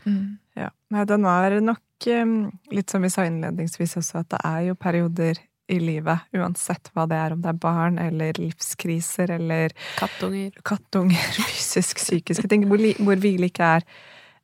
[0.06, 0.38] Mm.
[0.58, 0.70] Ja.
[0.94, 2.38] Nei, den var nok um,
[2.72, 7.06] litt som vi sa innledningsvis også, at det er jo perioder i livet, uansett hva
[7.10, 10.52] det er, om det er barn eller livskriser eller Kattunger.
[10.66, 13.86] kattunger, fysisk, psykiske ting, hvor, hvor hvile ikke er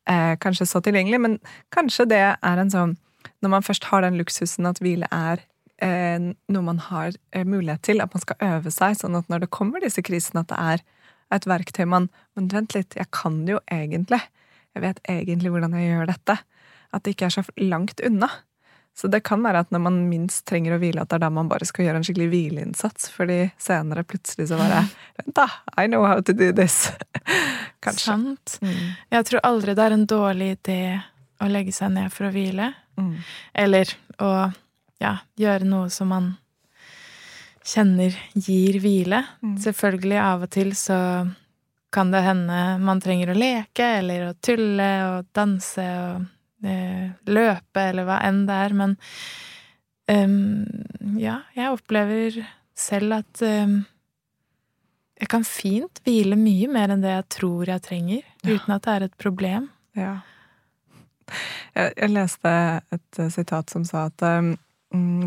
[0.09, 1.39] eh, kanskje så tilgjengelig, men
[1.73, 2.99] kanskje det er en sånn
[3.43, 5.41] Når man først har den luksusen at hvile er
[5.83, 9.53] noe man har eh, mulighet til, at man skal øve seg, sånn at når det
[9.55, 10.85] kommer disse krisene, at det er
[11.33, 14.21] et verktøy man Men vent litt, jeg kan det jo egentlig.
[14.73, 16.37] Jeg vet egentlig hvordan jeg gjør dette.
[16.93, 18.29] At det ikke er så langt unna.
[18.97, 21.29] Så det kan være at når man minst trenger å hvile, at det er da
[21.33, 24.83] man bare skal gjøre en skikkelig hvileinnsats, fordi senere plutselig så bare
[25.17, 25.47] Vent, da!
[25.77, 26.91] I know how to do this.
[27.85, 28.05] Kanskje.
[28.05, 28.57] Sant.
[28.61, 28.93] Mm.
[29.13, 30.81] Jeg tror aldri det er en dårlig idé
[31.41, 32.69] å legge seg ned for å hvile.
[32.97, 33.15] Mm.
[33.65, 34.29] Eller å
[35.03, 36.31] ja, gjøre noe som man
[37.63, 39.21] kjenner gir hvile.
[39.43, 39.55] Mm.
[39.63, 40.97] Selvfølgelig av og til så
[41.93, 47.83] kan det hende man trenger å leke eller å tulle og danse og eh, løpe
[47.91, 48.95] eller hva enn det er, men
[50.09, 52.39] um, ja, jeg opplever
[52.73, 53.83] selv at um,
[55.21, 58.57] jeg kan fint hvile mye mer enn det jeg tror jeg trenger, Ja.
[58.57, 59.69] uten at det er et problem.
[59.95, 60.15] Ja.
[61.77, 62.49] Jeg, jeg leste
[62.91, 64.55] et eh, sitat som sa at um,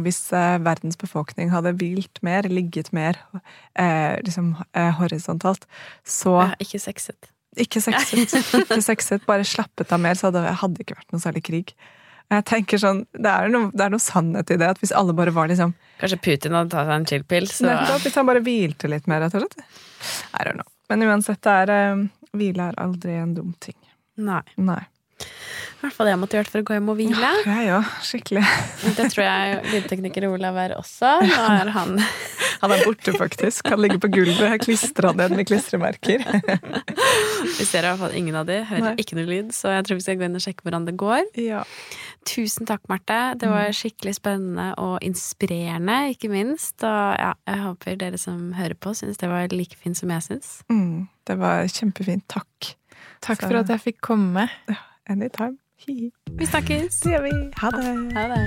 [0.05, 3.19] hvis eh, verdens befolkning hadde hvilt mer, ligget mer
[3.75, 5.67] eh, liksom eh, horisontalt,
[6.07, 7.33] så Ja, ikke sexet.
[7.57, 11.43] Ikke sexet, ikke sexet, bare slappet av mer, så hadde det ikke vært noe særlig
[11.49, 11.75] krig.
[12.31, 15.15] Jeg tenker sånn, det er, noe, det er noe sannhet i det, at hvis alle
[15.15, 18.43] bare var liksom Kanskje Putin hadde tatt seg en chill-pill, så Nettopp, Hvis han bare
[18.45, 19.79] hvilte litt mer, rett og slett.
[20.35, 20.69] I don't know.
[20.91, 22.03] Men uansett, det er
[22.37, 23.79] hvile er aldri en dum ting.
[24.21, 24.43] Nei.
[24.61, 24.83] Nei.
[25.77, 27.31] I hvert fall det jeg måtte gjøre for å gå hjem og hvile.
[27.45, 27.89] Jeg òg.
[28.05, 28.43] Skikkelig.
[28.97, 31.11] Det tror jeg lydtekniker Olav er også.
[31.29, 31.99] Nå er han
[32.63, 33.69] Han er borte, faktisk.
[33.69, 34.55] Han ligger på gulvet.
[34.65, 36.25] Klistra ned med klistremerker.
[37.59, 38.95] Vi ser i hvert fall ingen av de, hører Nei.
[39.03, 41.29] ikke noe lyd, så jeg tror vi skal gå inn og sjekke hvordan det går.
[41.41, 41.61] Ja.
[42.27, 43.19] Tusen takk, Marte.
[43.39, 46.81] Det var skikkelig spennende og inspirerende, ikke minst.
[46.81, 50.25] Og ja, jeg håper dere som hører på, syns det var like fint som jeg
[50.31, 50.51] syns.
[50.73, 52.25] Mm, det var kjempefint.
[52.33, 52.73] Takk.
[53.21, 54.49] Takk Så- for at jeg fikk komme.
[55.09, 55.59] Anytime.
[55.87, 56.11] Hi.
[56.39, 57.01] Vi snakkes!
[57.01, 57.31] Det gjør vi.
[57.57, 58.13] Ha det.
[58.13, 58.47] Ha det.